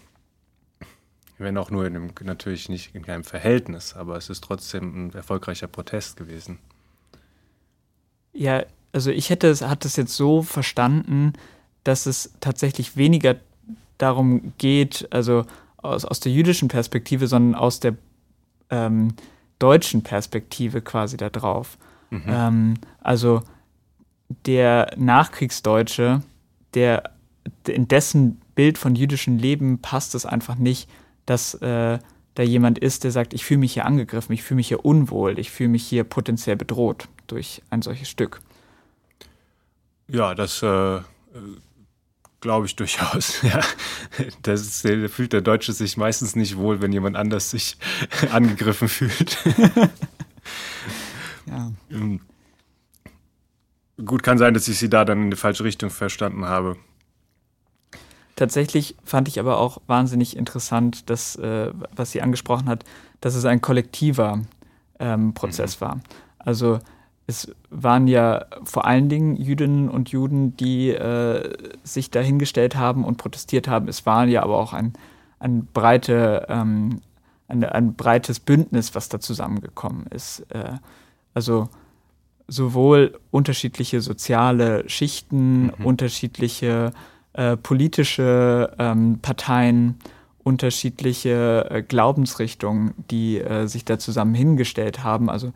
wenn 1.38 1.56
auch 1.56 1.70
nur 1.70 1.86
in 1.86 1.94
einem, 1.94 2.10
natürlich 2.24 2.68
nicht 2.68 2.96
in 2.96 3.04
keinem 3.04 3.22
Verhältnis, 3.22 3.94
aber 3.94 4.16
es 4.16 4.28
ist 4.28 4.42
trotzdem 4.42 5.06
ein 5.06 5.14
erfolgreicher 5.14 5.68
Protest 5.68 6.16
gewesen. 6.16 6.58
Ja, 8.32 8.64
also 8.92 9.10
ich 9.10 9.30
hätte 9.30 9.48
es, 9.48 9.62
hat 9.62 9.84
es 9.84 9.96
jetzt 9.96 10.14
so 10.14 10.42
verstanden, 10.42 11.32
dass 11.84 12.06
es 12.06 12.32
tatsächlich 12.40 12.96
weniger 12.96 13.36
darum 13.98 14.52
geht, 14.58 15.08
also 15.10 15.44
aus, 15.78 16.04
aus 16.04 16.20
der 16.20 16.32
jüdischen 16.32 16.68
Perspektive, 16.68 17.26
sondern 17.26 17.58
aus 17.58 17.80
der 17.80 17.94
ähm, 18.70 19.14
deutschen 19.58 20.02
Perspektive 20.02 20.80
quasi 20.80 21.16
da 21.16 21.30
drauf. 21.30 21.78
Mhm. 22.10 22.22
Ähm, 22.26 22.74
also 23.00 23.42
der 24.46 24.92
Nachkriegsdeutsche, 24.96 26.22
der 26.74 27.10
in 27.66 27.88
dessen 27.88 28.40
Bild 28.54 28.78
von 28.78 28.94
jüdischem 28.94 29.38
Leben 29.38 29.78
passt 29.80 30.14
es 30.14 30.26
einfach 30.26 30.56
nicht, 30.56 30.88
dass 31.26 31.54
äh, 31.54 31.98
da 32.34 32.42
jemand 32.42 32.78
ist, 32.78 33.04
der 33.04 33.10
sagt, 33.10 33.34
ich 33.34 33.44
fühle 33.44 33.60
mich 33.60 33.74
hier 33.74 33.84
angegriffen, 33.84 34.32
ich 34.32 34.42
fühle 34.42 34.56
mich 34.56 34.68
hier 34.68 34.84
unwohl, 34.84 35.38
ich 35.38 35.50
fühle 35.50 35.68
mich 35.70 35.84
hier 35.84 36.04
potenziell 36.04 36.56
bedroht 36.56 37.08
durch 37.26 37.62
ein 37.70 37.82
solches 37.82 38.08
Stück. 38.08 38.40
Ja, 40.08 40.34
das 40.34 40.62
äh, 40.62 41.00
glaube 42.42 42.66
ich 42.66 42.76
durchaus. 42.76 43.40
Ja. 43.42 43.60
Das 44.42 44.60
ist, 44.60 44.84
da 44.84 45.08
fühlt 45.08 45.32
der 45.32 45.40
Deutsche 45.40 45.72
sich 45.72 45.96
meistens 45.96 46.36
nicht 46.36 46.58
wohl, 46.58 46.82
wenn 46.82 46.92
jemand 46.92 47.16
anders 47.16 47.50
sich 47.50 47.78
angegriffen 48.32 48.88
fühlt. 48.88 49.38
ja. 51.46 51.72
Ähm, 51.90 52.20
gut, 54.04 54.22
kann 54.22 54.36
sein, 54.36 54.52
dass 54.52 54.68
ich 54.68 54.78
sie 54.78 54.90
da 54.90 55.06
dann 55.06 55.22
in 55.22 55.30
die 55.30 55.36
falsche 55.36 55.64
Richtung 55.64 55.88
verstanden 55.88 56.44
habe. 56.44 56.76
Tatsächlich 58.36 58.96
fand 59.04 59.28
ich 59.28 59.40
aber 59.40 59.58
auch 59.58 59.80
wahnsinnig 59.86 60.36
interessant, 60.36 61.08
dass, 61.08 61.36
äh, 61.36 61.72
was 61.94 62.12
sie 62.12 62.20
angesprochen 62.20 62.68
hat, 62.68 62.84
dass 63.20 63.34
es 63.34 63.46
ein 63.46 63.62
kollektiver 63.62 64.42
ähm, 64.98 65.32
Prozess 65.32 65.80
mhm. 65.80 65.84
war. 65.84 66.00
Also 66.38 66.80
es 67.26 67.54
waren 67.70 68.08
ja 68.08 68.46
vor 68.64 68.86
allen 68.86 69.08
Dingen 69.08 69.36
Jüdinnen 69.36 69.88
und 69.88 70.10
Juden, 70.10 70.56
die 70.56 70.90
äh, 70.90 71.52
sich 71.84 72.10
dahingestellt 72.10 72.76
haben 72.76 73.04
und 73.04 73.16
protestiert 73.16 73.68
haben. 73.68 73.88
Es 73.88 74.06
war 74.06 74.26
ja 74.26 74.42
aber 74.42 74.58
auch 74.58 74.72
ein, 74.72 74.92
ein, 75.38 75.66
breite, 75.72 76.46
ähm, 76.48 77.00
ein, 77.48 77.64
ein 77.64 77.94
breites 77.94 78.40
Bündnis, 78.40 78.94
was 78.94 79.08
da 79.08 79.20
zusammengekommen 79.20 80.06
ist. 80.08 80.40
Äh, 80.50 80.78
also 81.34 81.68
sowohl 82.48 83.18
unterschiedliche 83.30 84.00
soziale 84.00 84.88
Schichten, 84.88 85.64
mhm. 85.64 85.84
unterschiedliche 85.84 86.92
äh, 87.34 87.56
politische 87.56 88.74
ähm, 88.78 89.20
Parteien, 89.22 89.98
unterschiedliche 90.42 91.70
äh, 91.70 91.82
Glaubensrichtungen, 91.82 92.94
die 93.10 93.38
äh, 93.38 93.66
sich 93.66 93.84
da 93.84 93.98
zusammen 93.98 94.34
hingestellt 94.34 95.02
haben, 95.04 95.30
also 95.30 95.52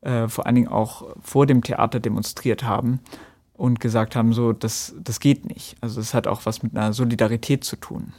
äh, 0.00 0.28
vor 0.28 0.46
allen 0.46 0.54
Dingen 0.54 0.68
auch 0.68 1.14
vor 1.20 1.46
dem 1.46 1.62
Theater 1.62 2.00
demonstriert 2.00 2.62
haben 2.62 3.00
und 3.54 3.80
gesagt 3.80 4.14
haben, 4.14 4.32
so, 4.32 4.52
das, 4.52 4.94
das 4.98 5.20
geht 5.20 5.44
nicht. 5.44 5.76
Also 5.80 6.00
es 6.00 6.14
hat 6.14 6.26
auch 6.26 6.46
was 6.46 6.62
mit 6.62 6.76
einer 6.76 6.92
Solidarität 6.92 7.64
zu 7.64 7.76
tun. 7.76 8.12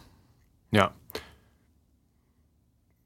Ja. 0.72 0.92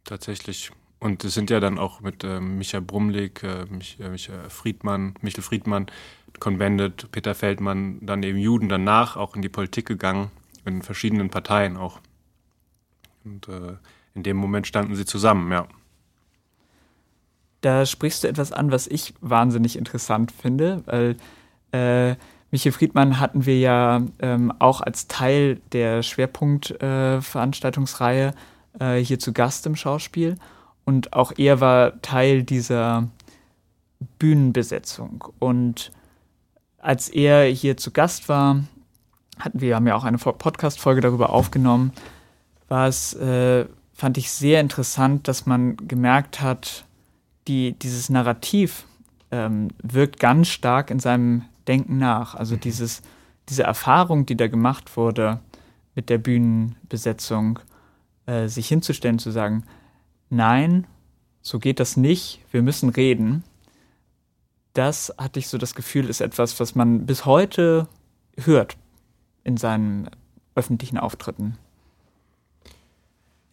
Tatsächlich. 0.04 0.72
Und 1.00 1.24
es 1.24 1.34
sind 1.34 1.50
ja 1.50 1.60
dann 1.60 1.78
auch 1.78 2.02
mit 2.02 2.24
äh, 2.24 2.40
Michael 2.40 2.82
Brumlik, 2.82 3.44
äh, 3.44 3.66
Mich, 3.66 4.00
äh, 4.00 4.10
Michael 4.10 4.50
Friedmann, 4.50 5.16
Michael 5.22 5.44
Friedmann, 5.44 5.88
Konventet, 6.40 7.12
Peter 7.12 7.36
Feldmann, 7.36 8.00
dann 8.02 8.24
eben 8.24 8.40
Juden 8.40 8.70
danach 8.70 9.16
auch 9.16 9.36
in 9.36 9.42
die 9.42 9.50
Politik 9.50 9.86
gegangen, 9.86 10.32
in 10.66 10.82
verschiedenen 10.82 11.30
Parteien 11.30 11.78
auch. 11.78 12.00
Und 13.24 13.48
äh, 13.48 13.78
in 14.16 14.24
dem 14.24 14.38
Moment 14.38 14.66
standen 14.66 14.96
sie 14.96 15.06
zusammen, 15.06 15.52
ja. 15.52 15.68
Da 17.64 17.86
sprichst 17.86 18.24
du 18.26 18.28
etwas 18.28 18.52
an, 18.52 18.72
was 18.72 18.88
ich 18.88 19.14
wahnsinnig 19.22 19.78
interessant 19.78 20.34
finde, 20.34 20.84
weil 20.86 21.16
äh, 21.72 22.18
Michael 22.52 22.74
Friedmann 22.74 23.22
hatten 23.22 23.46
wir 23.46 23.58
ja 23.58 24.02
ähm, 24.20 24.52
auch 24.60 24.82
als 24.82 25.08
Teil 25.08 25.62
der 25.72 26.04
Schwerpunktveranstaltungsreihe 26.04 28.34
äh, 28.80 29.00
äh, 29.00 29.04
hier 29.04 29.18
zu 29.18 29.32
Gast 29.32 29.66
im 29.66 29.78
Schauspiel. 29.78 30.36
Und 30.84 31.14
auch 31.14 31.32
er 31.38 31.62
war 31.62 32.02
Teil 32.02 32.44
dieser 32.44 33.08
Bühnenbesetzung. 34.20 35.24
Und 35.40 35.94
als 36.80 37.08
er 37.08 37.46
hier 37.46 37.78
zu 37.78 37.92
Gast 37.92 38.28
war, 38.28 38.62
hatten 39.40 39.62
wir 39.62 39.78
haben 39.78 39.88
ja 39.88 39.96
auch 39.96 40.04
eine 40.04 40.18
Podcast-Folge 40.18 41.00
darüber 41.00 41.30
aufgenommen, 41.30 41.94
war 42.68 42.90
es, 42.90 43.14
äh, 43.14 43.68
fand 43.94 44.18
ich 44.18 44.34
sehr 44.34 44.60
interessant, 44.60 45.30
dass 45.30 45.46
man 45.46 45.78
gemerkt 45.78 46.42
hat, 46.42 46.84
die, 47.48 47.74
dieses 47.74 48.10
Narrativ 48.10 48.86
ähm, 49.32 49.70
wirkt 49.82 50.20
ganz 50.20 50.50
stark 50.50 50.90
in 50.90 51.00
seinem 51.00 51.44
Denken 51.68 51.98
nach. 51.98 52.36
Also 52.36 52.56
mhm. 52.56 52.62
dieses, 52.62 53.02
diese 53.50 53.64
Erfahrung, 53.64 54.26
die 54.26 54.38
da 54.38 54.48
gemacht 54.48 54.96
wurde 54.98 55.40
mit 55.96 56.10
der 56.10 56.18
Bühnenbesetzung, 56.18 57.60
äh, 58.26 58.48
sich 58.48 58.68
hinzustellen, 58.68 59.20
zu 59.20 59.32
sagen, 59.32 59.64
nein, 60.30 60.88
so 61.42 61.60
geht 61.60 61.80
das 61.80 61.98
nicht, 61.98 62.40
wir 62.52 62.62
müssen 62.62 62.90
reden 62.90 63.44
das 64.74 65.14
hatte 65.18 65.40
ich 65.40 65.48
so 65.48 65.58
das 65.58 65.76
Gefühl, 65.76 66.10
ist 66.10 66.22
etwas, 66.22 66.60
was 66.60 66.76
man 66.76 67.06
bis 67.06 67.26
heute 67.26 67.88
hört 68.38 68.76
in 69.44 69.58
seinen 69.58 70.10
öffentlichen 70.56 70.98
Auftritten. 70.98 71.58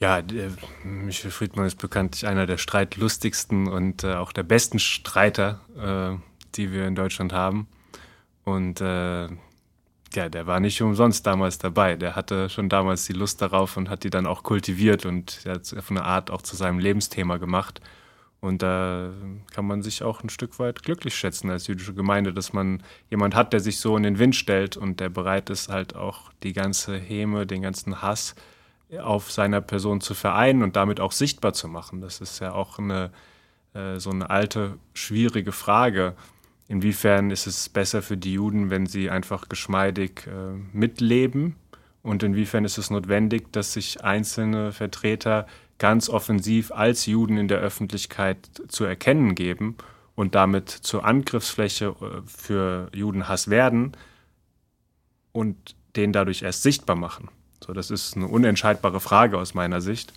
Ja, 0.00 0.22
der, 0.22 0.50
Michael 0.82 1.30
Friedmann 1.30 1.66
ist 1.66 1.76
bekanntlich 1.76 2.26
einer 2.26 2.46
der 2.46 2.56
streitlustigsten 2.56 3.68
und 3.68 4.02
äh, 4.02 4.14
auch 4.14 4.32
der 4.32 4.44
besten 4.44 4.78
Streiter, 4.78 5.60
äh, 5.76 6.18
die 6.54 6.72
wir 6.72 6.86
in 6.86 6.94
Deutschland 6.94 7.34
haben. 7.34 7.68
Und 8.44 8.80
äh, 8.80 9.28
ja, 10.14 10.28
der 10.30 10.46
war 10.46 10.58
nicht 10.58 10.80
umsonst 10.80 11.26
damals 11.26 11.58
dabei. 11.58 11.96
Der 11.96 12.16
hatte 12.16 12.48
schon 12.48 12.70
damals 12.70 13.04
die 13.04 13.12
Lust 13.12 13.42
darauf 13.42 13.76
und 13.76 13.90
hat 13.90 14.02
die 14.02 14.08
dann 14.08 14.26
auch 14.26 14.42
kultiviert 14.42 15.04
und 15.04 15.42
hat 15.46 15.72
auf 15.76 15.90
eine 15.90 16.02
Art 16.02 16.30
auch 16.30 16.40
zu 16.40 16.56
seinem 16.56 16.78
Lebensthema 16.78 17.36
gemacht. 17.36 17.82
Und 18.40 18.62
da 18.62 19.10
kann 19.52 19.66
man 19.66 19.82
sich 19.82 20.02
auch 20.02 20.22
ein 20.22 20.30
Stück 20.30 20.58
weit 20.58 20.82
glücklich 20.82 21.14
schätzen 21.14 21.50
als 21.50 21.66
jüdische 21.66 21.92
Gemeinde, 21.92 22.32
dass 22.32 22.54
man 22.54 22.82
jemand 23.10 23.34
hat, 23.34 23.52
der 23.52 23.60
sich 23.60 23.78
so 23.78 23.98
in 23.98 24.02
den 24.02 24.18
Wind 24.18 24.34
stellt 24.34 24.78
und 24.78 24.98
der 24.98 25.10
bereit 25.10 25.50
ist, 25.50 25.68
halt 25.68 25.94
auch 25.94 26.32
die 26.42 26.54
ganze 26.54 26.96
Häme, 26.96 27.46
den 27.46 27.60
ganzen 27.60 28.00
Hass 28.00 28.34
auf 28.98 29.30
seiner 29.30 29.60
Person 29.60 30.00
zu 30.00 30.14
vereinen 30.14 30.62
und 30.62 30.76
damit 30.76 31.00
auch 31.00 31.12
sichtbar 31.12 31.52
zu 31.52 31.68
machen. 31.68 32.00
Das 32.00 32.20
ist 32.20 32.40
ja 32.40 32.52
auch 32.52 32.78
eine, 32.78 33.10
äh, 33.74 33.98
so 33.98 34.10
eine 34.10 34.30
alte, 34.30 34.78
schwierige 34.94 35.52
Frage. 35.52 36.14
Inwiefern 36.68 37.30
ist 37.30 37.46
es 37.46 37.68
besser 37.68 38.02
für 38.02 38.16
die 38.16 38.34
Juden, 38.34 38.70
wenn 38.70 38.86
sie 38.86 39.10
einfach 39.10 39.48
geschmeidig 39.48 40.26
äh, 40.26 40.56
mitleben? 40.72 41.56
Und 42.02 42.22
inwiefern 42.22 42.64
ist 42.64 42.78
es 42.78 42.90
notwendig, 42.90 43.52
dass 43.52 43.74
sich 43.74 44.02
einzelne 44.02 44.72
Vertreter 44.72 45.46
ganz 45.78 46.08
offensiv 46.08 46.72
als 46.72 47.06
Juden 47.06 47.36
in 47.36 47.48
der 47.48 47.58
Öffentlichkeit 47.58 48.48
zu 48.68 48.84
erkennen 48.84 49.34
geben 49.34 49.76
und 50.14 50.34
damit 50.34 50.68
zur 50.70 51.04
Angriffsfläche 51.04 51.94
äh, 52.00 52.20
für 52.26 52.90
Judenhass 52.94 53.48
werden 53.48 53.92
und 55.32 55.76
den 55.96 56.12
dadurch 56.12 56.42
erst 56.42 56.62
sichtbar 56.62 56.96
machen. 56.96 57.28
So, 57.64 57.72
das 57.72 57.90
ist 57.90 58.16
eine 58.16 58.26
unentscheidbare 58.26 59.00
Frage 59.00 59.38
aus 59.38 59.54
meiner 59.54 59.80
Sicht, 59.80 60.12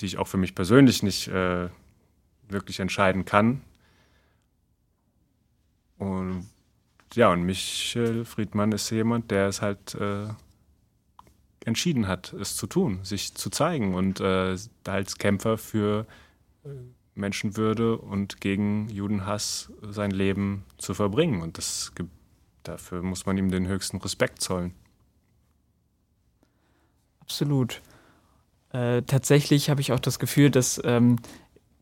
die 0.00 0.06
ich 0.06 0.18
auch 0.18 0.26
für 0.28 0.38
mich 0.38 0.54
persönlich 0.54 1.02
nicht 1.02 1.28
äh, 1.28 1.68
wirklich 2.48 2.80
entscheiden 2.80 3.24
kann. 3.24 3.62
Und 5.98 6.48
ja, 7.14 7.30
und 7.30 7.44
Michael 7.44 8.24
Friedmann 8.24 8.72
ist 8.72 8.90
jemand, 8.90 9.30
der 9.30 9.48
es 9.48 9.62
halt 9.62 9.94
äh, 9.94 10.26
entschieden 11.64 12.08
hat, 12.08 12.32
es 12.32 12.56
zu 12.56 12.66
tun, 12.66 13.00
sich 13.04 13.34
zu 13.34 13.50
zeigen 13.50 13.94
und 13.94 14.20
äh, 14.20 14.56
als 14.84 15.18
Kämpfer 15.18 15.58
für 15.58 16.06
äh, 16.64 16.68
Menschenwürde 17.14 17.98
und 17.98 18.40
gegen 18.40 18.88
Judenhass 18.88 19.70
sein 19.82 20.10
Leben 20.10 20.64
zu 20.78 20.94
verbringen. 20.94 21.42
Und 21.42 21.58
das 21.58 21.92
dafür 22.62 23.02
muss 23.02 23.26
man 23.26 23.36
ihm 23.36 23.50
den 23.50 23.68
höchsten 23.68 23.98
Respekt 23.98 24.40
zollen. 24.40 24.74
Absolut. 27.22 27.80
Äh, 28.72 29.02
tatsächlich 29.02 29.70
habe 29.70 29.80
ich 29.80 29.92
auch 29.92 30.00
das 30.00 30.18
Gefühl, 30.18 30.50
dass 30.50 30.80
ähm, 30.84 31.16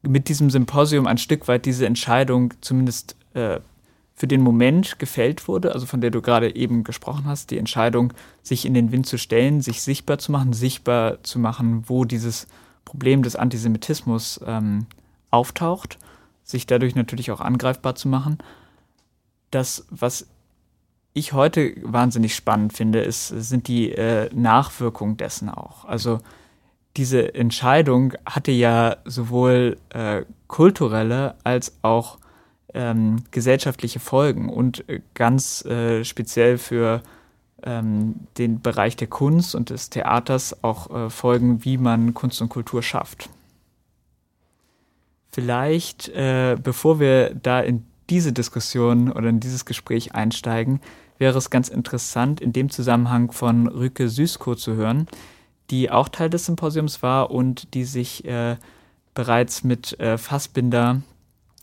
mit 0.02 0.28
diesem 0.28 0.50
Symposium 0.50 1.06
ein 1.06 1.18
Stück 1.18 1.48
weit 1.48 1.66
diese 1.66 1.86
Entscheidung 1.86 2.54
zumindest 2.60 3.16
äh, 3.34 3.60
für 4.14 4.26
den 4.26 4.42
Moment 4.42 4.98
gefällt 4.98 5.48
wurde, 5.48 5.72
also 5.72 5.86
von 5.86 6.02
der 6.02 6.10
du 6.10 6.20
gerade 6.20 6.54
eben 6.54 6.84
gesprochen 6.84 7.24
hast, 7.24 7.50
die 7.50 7.58
Entscheidung, 7.58 8.12
sich 8.42 8.66
in 8.66 8.74
den 8.74 8.92
Wind 8.92 9.06
zu 9.06 9.16
stellen, 9.16 9.62
sich 9.62 9.80
sichtbar 9.82 10.18
zu 10.18 10.30
machen, 10.30 10.52
sichtbar 10.52 11.22
zu 11.22 11.38
machen, 11.38 11.84
wo 11.86 12.04
dieses 12.04 12.46
Problem 12.84 13.22
des 13.22 13.36
Antisemitismus 13.36 14.40
ähm, 14.44 14.86
auftaucht, 15.30 15.98
sich 16.44 16.66
dadurch 16.66 16.94
natürlich 16.94 17.30
auch 17.30 17.40
angreifbar 17.40 17.94
zu 17.94 18.08
machen. 18.08 18.38
Das, 19.50 19.86
was 19.90 20.26
ich 21.12 21.32
heute 21.32 21.74
wahnsinnig 21.82 22.34
spannend 22.34 22.72
finde, 22.72 23.00
ist, 23.00 23.28
sind 23.28 23.68
die 23.68 23.92
äh, 23.92 24.30
Nachwirkungen 24.34 25.16
dessen 25.16 25.48
auch. 25.48 25.84
Also 25.84 26.20
diese 26.96 27.34
Entscheidung 27.34 28.14
hatte 28.26 28.52
ja 28.52 28.96
sowohl 29.04 29.76
äh, 29.90 30.22
kulturelle 30.46 31.34
als 31.44 31.76
auch 31.82 32.18
ähm, 32.74 33.24
gesellschaftliche 33.30 34.00
Folgen 34.00 34.48
und 34.48 34.88
äh, 34.88 35.00
ganz 35.14 35.64
äh, 35.64 36.04
speziell 36.04 36.58
für 36.58 37.02
ähm, 37.62 38.14
den 38.38 38.60
Bereich 38.60 38.96
der 38.96 39.08
Kunst 39.08 39.54
und 39.54 39.70
des 39.70 39.90
Theaters 39.90 40.62
auch 40.62 40.90
äh, 40.90 41.10
Folgen, 41.10 41.64
wie 41.64 41.78
man 41.78 42.14
Kunst 42.14 42.40
und 42.40 42.48
Kultur 42.48 42.82
schafft. 42.82 43.28
Vielleicht, 45.32 46.08
äh, 46.08 46.56
bevor 46.60 46.98
wir 46.98 47.34
da 47.34 47.60
in 47.60 47.86
diese 48.10 48.32
Diskussion 48.32 49.10
oder 49.10 49.28
in 49.28 49.40
dieses 49.40 49.64
Gespräch 49.64 50.14
einsteigen, 50.14 50.80
wäre 51.18 51.38
es 51.38 51.50
ganz 51.50 51.68
interessant, 51.68 52.40
in 52.40 52.52
dem 52.52 52.70
Zusammenhang 52.70 53.30
von 53.30 53.68
Rüke 53.68 54.08
Süßko 54.08 54.54
zu 54.56 54.74
hören, 54.74 55.06
die 55.70 55.90
auch 55.90 56.08
Teil 56.08 56.30
des 56.30 56.46
Symposiums 56.46 57.02
war 57.02 57.30
und 57.30 57.74
die 57.74 57.84
sich 57.84 58.24
äh, 58.24 58.56
bereits 59.14 59.64
mit 59.64 59.98
äh, 60.00 60.18
Fassbinder 60.18 61.02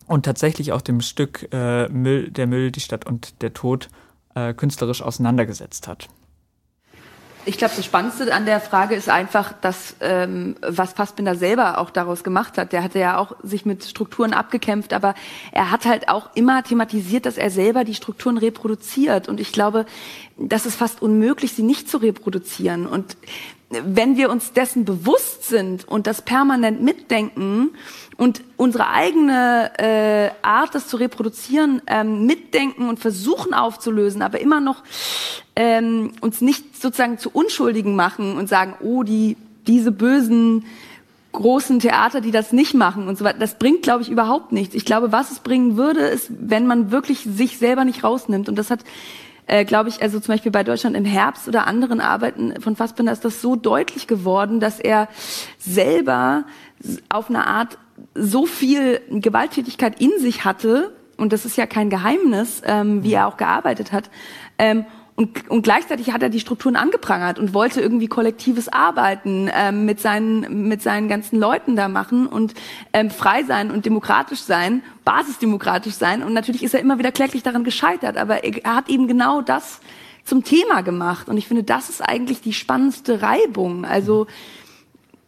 und 0.08 0.26
tatsächlich 0.26 0.72
auch 0.72 0.82
dem 0.82 1.02
Stück 1.02 1.50
äh, 1.52 1.90
Müll, 1.90 2.32
Der 2.32 2.48
Müll, 2.48 2.72
die 2.72 2.80
Stadt 2.80 3.06
und 3.06 3.42
der 3.42 3.54
Tod 3.54 3.90
äh, 4.36 4.54
künstlerisch 4.54 5.02
auseinandergesetzt 5.02 5.88
hat. 5.88 6.08
Ich 7.48 7.58
glaube, 7.58 7.74
das 7.78 7.86
Spannendste 7.86 8.34
an 8.34 8.46
der 8.46 8.60
Frage 8.60 8.94
ist 8.94 9.08
einfach, 9.08 9.54
dass 9.62 9.96
ähm, 10.02 10.58
was 10.62 10.92
Fassbinder 10.92 11.34
selber 11.34 11.78
auch 11.78 11.92
daraus 11.92 12.26
gemacht 12.26 12.58
hat. 12.58 12.74
Der 12.74 12.84
hatte 12.84 13.00
ja 13.00 13.18
auch 13.18 13.38
sich 13.42 13.66
mit 13.66 13.86
Strukturen 13.86 14.34
abgekämpft, 14.34 14.92
aber 14.92 15.16
er 15.54 15.72
hat 15.72 15.86
halt 15.86 16.10
auch 16.10 16.30
immer 16.36 16.62
thematisiert, 16.62 17.26
dass 17.26 17.38
er 17.38 17.50
selber 17.50 17.86
die 17.86 17.96
Strukturen 17.96 18.38
reproduziert. 18.38 19.30
Und 19.30 19.40
ich 19.40 19.54
glaube, 19.54 19.86
das 20.36 20.66
ist 20.66 20.76
fast 20.76 21.02
unmöglich, 21.02 21.54
sie 21.54 21.64
nicht 21.64 21.90
zu 21.90 22.00
reproduzieren. 22.00 22.86
Und 22.86 23.16
wenn 23.70 24.16
wir 24.16 24.30
uns 24.30 24.54
dessen 24.54 24.86
bewusst 24.86 25.44
sind 25.44 25.88
und 25.88 26.08
das 26.08 26.22
permanent 26.22 26.82
mitdenken 26.82 27.72
und 28.16 28.42
unsere 28.56 28.88
eigene 28.88 29.72
äh, 29.78 30.30
Art, 30.42 30.74
das 30.74 30.88
zu 30.88 30.98
reproduzieren, 30.98 31.82
ähm, 31.88 32.26
mitdenken 32.26 32.88
und 32.88 33.00
versuchen 33.00 33.54
aufzulösen, 33.54 34.22
aber 34.22 34.40
immer 34.40 34.62
noch 34.62 34.84
ähm, 35.56 36.14
uns 36.22 36.40
nicht 36.40 36.82
sozusagen 36.82 37.18
zu 37.18 37.30
Unschuldigen 37.32 37.96
machen 37.96 38.38
und 38.38 38.48
sagen, 38.48 38.76
oh, 38.80 39.04
die 39.04 39.36
diese 39.68 39.92
bösen 39.92 40.66
großen 41.34 41.80
Theater, 41.80 42.22
die 42.22 42.32
das 42.32 42.52
nicht 42.54 42.74
machen 42.74 43.08
und 43.08 43.18
so 43.18 43.26
weiter, 43.26 43.38
das 43.38 43.60
bringt, 43.60 43.84
glaube 43.84 44.02
ich, 44.02 44.10
überhaupt 44.10 44.54
nichts. 44.54 44.74
Ich 44.76 44.86
glaube, 44.86 45.12
was 45.12 45.32
es 45.32 45.40
bringen 45.40 45.78
würde, 45.78 46.00
ist, 46.00 46.32
wenn 46.40 46.66
man 46.66 46.90
wirklich 46.90 47.28
sich 47.30 47.58
selber 47.58 47.86
nicht 47.86 48.04
rausnimmt. 48.04 48.50
Und 48.50 48.56
das 48.56 48.72
hat 48.72 48.80
äh, 49.48 49.66
glaube 49.66 49.90
ich, 49.90 50.02
also 50.02 50.20
zum 50.20 50.34
Beispiel 50.34 50.52
bei 50.52 50.64
Deutschland 50.64 50.96
im 50.96 51.06
Herbst 51.06 51.48
oder 51.48 51.68
anderen 51.68 52.02
Arbeiten 52.02 52.62
von 52.62 52.76
Fassbinder 52.76 53.12
ist 53.12 53.26
das 53.26 53.42
so 53.42 53.56
deutlich 53.56 54.08
geworden, 54.08 54.60
dass 54.60 54.80
er 54.80 55.08
selber 55.58 56.44
auf 57.10 57.30
eine 57.30 57.48
Art 57.48 57.78
so 58.14 58.46
viel 58.46 59.02
Gewalttätigkeit 59.10 60.00
in 60.00 60.12
sich 60.20 60.46
hatte, 60.46 60.94
und 61.18 61.34
das 61.34 61.46
ist 61.46 61.58
ja 61.58 61.66
kein 61.66 61.90
Geheimnis, 61.90 62.62
ähm, 62.66 63.04
wie 63.04 63.14
er 63.14 63.28
auch 63.28 63.38
gearbeitet 63.38 63.92
hat, 63.92 64.12
ähm, 64.60 64.86
und, 65.18 65.50
und 65.50 65.64
gleichzeitig 65.64 66.12
hat 66.12 66.22
er 66.22 66.30
die 66.30 66.40
Strukturen 66.40 66.76
angeprangert 66.76 67.40
und 67.40 67.56
wollte 67.56 67.82
irgendwie 67.82 68.08
kollektives 68.08 68.70
Arbeiten 68.70 69.50
ähm, 69.52 69.84
mit, 69.84 70.00
seinen, 70.00 70.68
mit 70.68 70.84
seinen 70.84 71.08
ganzen 71.08 71.40
Leuten 71.40 71.76
da 71.76 71.88
machen 71.88 72.28
und 72.28 72.54
ähm, 72.94 73.10
frei 73.10 73.44
sein 73.44 73.72
und 73.72 73.88
demokratisch 73.88 74.42
sein, 74.42 74.84
basisdemokratisch 75.06 75.96
sein. 75.96 76.22
Und 76.22 76.34
natürlich 76.34 76.62
ist 76.62 76.76
er 76.76 76.82
immer 76.82 77.00
wieder 77.00 77.12
kläglich 77.12 77.42
daran 77.42 77.64
gescheitert, 77.64 78.16
aber 78.16 78.44
er, 78.44 78.76
hat 78.76 78.90
eben 78.90 79.08
genau 79.08 79.42
das 79.42 79.80
zum 80.24 80.44
Thema 80.44 80.82
gemacht. 80.84 81.30
Und 81.30 81.38
ich 81.38 81.48
finde, 81.48 81.64
das 81.64 81.90
ist 81.90 82.02
eigentlich 82.02 82.42
die 82.42 82.54
spannendste 82.54 83.24
Reibung. 83.24 83.86
Also 83.86 84.28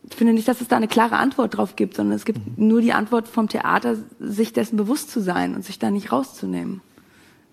ich 0.07 0.15
finde 0.15 0.33
nicht, 0.33 0.47
dass 0.47 0.61
es 0.61 0.67
da 0.67 0.77
eine 0.77 0.87
klare 0.87 1.17
Antwort 1.17 1.57
drauf 1.57 1.75
gibt, 1.75 1.95
sondern 1.95 2.15
es 2.15 2.25
gibt 2.25 2.59
nur 2.59 2.81
die 2.81 2.93
Antwort 2.93 3.27
vom 3.27 3.49
Theater, 3.49 3.95
sich 4.19 4.53
dessen 4.53 4.77
bewusst 4.77 5.09
zu 5.09 5.19
sein 5.19 5.55
und 5.55 5.65
sich 5.65 5.79
da 5.79 5.89
nicht 5.89 6.11
rauszunehmen. 6.11 6.81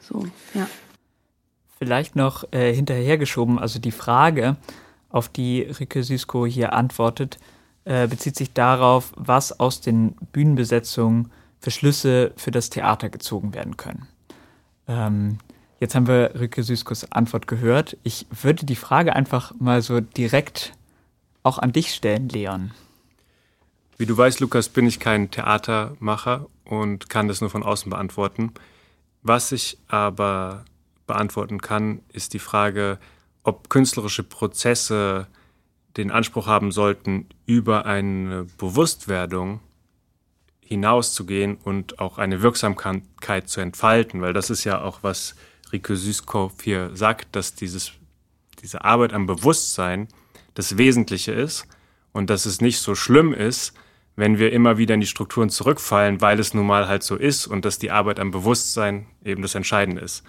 So, 0.00 0.26
ja. 0.52 0.68
Vielleicht 1.78 2.16
noch 2.16 2.44
äh, 2.52 2.72
hinterhergeschoben, 2.72 3.58
also 3.58 3.78
die 3.78 3.92
Frage, 3.92 4.56
auf 5.10 5.28
die 5.28 5.62
Rike 5.62 6.02
Süsko 6.02 6.46
hier 6.46 6.72
antwortet, 6.72 7.38
äh, 7.84 8.08
bezieht 8.08 8.36
sich 8.36 8.52
darauf, 8.52 9.12
was 9.16 9.60
aus 9.60 9.80
den 9.80 10.12
Bühnenbesetzungen 10.32 11.30
für 11.60 11.70
Schlüsse 11.70 12.32
für 12.36 12.50
das 12.50 12.70
Theater 12.70 13.10
gezogen 13.10 13.54
werden 13.54 13.76
können. 13.76 14.08
Ähm, 14.88 15.38
jetzt 15.78 15.94
haben 15.94 16.06
wir 16.06 16.32
Rike 16.38 16.62
Süskos 16.62 17.10
Antwort 17.12 17.46
gehört. 17.46 17.96
Ich 18.02 18.26
würde 18.30 18.64
die 18.64 18.76
Frage 18.76 19.14
einfach 19.14 19.52
mal 19.58 19.82
so 19.82 20.00
direkt 20.00 20.72
auch 21.42 21.58
an 21.58 21.72
dich 21.72 21.94
stellen, 21.94 22.28
Leon. 22.28 22.72
Wie 23.98 24.06
du 24.06 24.16
weißt, 24.16 24.40
Lukas, 24.40 24.68
bin 24.68 24.86
ich 24.86 25.00
kein 25.00 25.30
Theatermacher 25.30 26.46
und 26.64 27.08
kann 27.08 27.28
das 27.28 27.40
nur 27.40 27.50
von 27.50 27.62
außen 27.62 27.90
beantworten. 27.90 28.52
Was 29.22 29.52
ich 29.52 29.78
aber 29.88 30.64
beantworten 31.06 31.60
kann, 31.60 32.00
ist 32.12 32.34
die 32.34 32.38
Frage, 32.38 32.98
ob 33.42 33.70
künstlerische 33.70 34.22
Prozesse 34.22 35.26
den 35.96 36.10
Anspruch 36.10 36.46
haben 36.46 36.72
sollten, 36.72 37.26
über 37.46 37.86
eine 37.86 38.46
Bewusstwerdung 38.58 39.60
hinauszugehen 40.60 41.56
und 41.62 42.00
auch 42.00 42.18
eine 42.18 42.42
Wirksamkeit 42.42 43.48
zu 43.48 43.60
entfalten, 43.60 44.20
weil 44.20 44.32
das 44.32 44.50
ist 44.50 44.64
ja 44.64 44.82
auch, 44.82 44.98
was 45.02 45.36
Rike 45.72 45.96
Süßkow 45.96 46.52
hier 46.62 46.90
sagt, 46.94 47.34
dass 47.36 47.54
dieses, 47.54 47.92
diese 48.62 48.84
Arbeit 48.84 49.12
am 49.12 49.26
Bewusstsein 49.26 50.08
das 50.54 50.76
Wesentliche 50.76 51.32
ist 51.32 51.66
und 52.12 52.30
dass 52.30 52.46
es 52.46 52.60
nicht 52.60 52.80
so 52.80 52.94
schlimm 52.94 53.32
ist, 53.32 53.74
wenn 54.16 54.38
wir 54.38 54.52
immer 54.52 54.78
wieder 54.78 54.94
in 54.94 55.00
die 55.00 55.06
Strukturen 55.06 55.50
zurückfallen, 55.50 56.20
weil 56.20 56.40
es 56.40 56.54
nun 56.54 56.66
mal 56.66 56.88
halt 56.88 57.02
so 57.02 57.16
ist 57.16 57.46
und 57.46 57.64
dass 57.64 57.78
die 57.78 57.90
Arbeit 57.90 58.18
am 58.18 58.30
Bewusstsein 58.30 59.06
eben 59.24 59.42
das 59.42 59.54
Entscheidende 59.54 60.00
ist. 60.00 60.24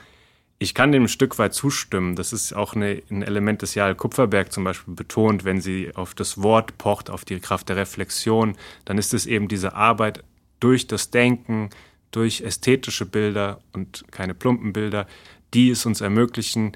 Ich 0.60 0.74
kann 0.74 0.92
dem 0.92 1.04
ein 1.04 1.08
Stück 1.08 1.38
weit 1.38 1.54
zustimmen. 1.54 2.16
Das 2.16 2.34
ist 2.34 2.54
auch 2.54 2.74
eine, 2.74 3.04
ein 3.12 3.22
Element, 3.22 3.62
das 3.62 3.76
Jael 3.76 3.94
Kupferberg 3.94 4.52
zum 4.52 4.64
Beispiel 4.64 4.96
betont, 4.96 5.46
wenn 5.46 5.62
sie 5.62 5.92
auf 5.96 6.16
das 6.16 6.42
Wort 6.42 6.78
pocht, 6.80 7.10
auf 7.10 7.26
die 7.26 7.40
Kraft 7.40 7.70
der 7.70 7.76
Reflexion, 7.76 8.56
dann 8.86 8.98
ist 8.98 9.14
es 9.14 9.28
eben 9.28 9.48
diese 9.48 9.76
Arbeit 9.76 10.24
durch 10.60 10.88
das 10.88 11.12
Denken, 11.12 11.70
durch 12.10 12.42
ästhetische 12.42 13.06
Bilder 13.06 13.62
und 13.74 14.06
keine 14.12 14.34
plumpen 14.34 14.74
Bilder, 14.74 15.06
die 15.54 15.70
es 15.70 15.86
uns 15.86 16.02
ermöglichen, 16.02 16.76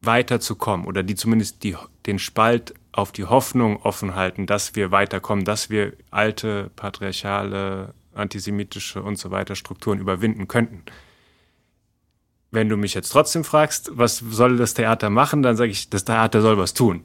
weiterzukommen 0.00 0.86
oder 0.86 1.02
die 1.02 1.16
zumindest 1.16 1.64
die, 1.64 1.76
den 2.06 2.20
Spalt 2.20 2.74
auf 2.92 3.10
die 3.10 3.24
Hoffnung 3.24 3.82
offen 3.82 4.14
halten, 4.14 4.46
dass 4.46 4.76
wir 4.76 4.92
weiterkommen, 4.92 5.44
dass 5.44 5.70
wir 5.70 5.94
alte 6.10 6.70
patriarchale, 6.76 7.94
antisemitische 8.14 9.02
und 9.02 9.18
so 9.18 9.30
weiter 9.30 9.56
Strukturen 9.56 9.98
überwinden 9.98 10.46
könnten. 10.46 10.84
Wenn 12.50 12.68
du 12.68 12.76
mich 12.76 12.94
jetzt 12.94 13.10
trotzdem 13.10 13.44
fragst, 13.44 13.90
was 13.94 14.18
soll 14.18 14.56
das 14.56 14.74
Theater 14.74 15.10
machen, 15.10 15.42
dann 15.42 15.56
sage 15.56 15.70
ich, 15.70 15.90
das 15.90 16.04
Theater 16.04 16.40
soll 16.40 16.56
was 16.56 16.74
tun. 16.74 17.04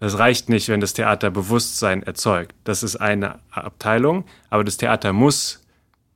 Das 0.00 0.18
reicht 0.18 0.48
nicht, 0.48 0.68
wenn 0.68 0.80
das 0.80 0.94
Theater 0.94 1.30
Bewusstsein 1.30 2.02
erzeugt. 2.02 2.54
Das 2.64 2.82
ist 2.82 2.96
eine 2.96 3.38
Abteilung, 3.50 4.24
aber 4.48 4.64
das 4.64 4.78
Theater 4.78 5.12
muss 5.12 5.62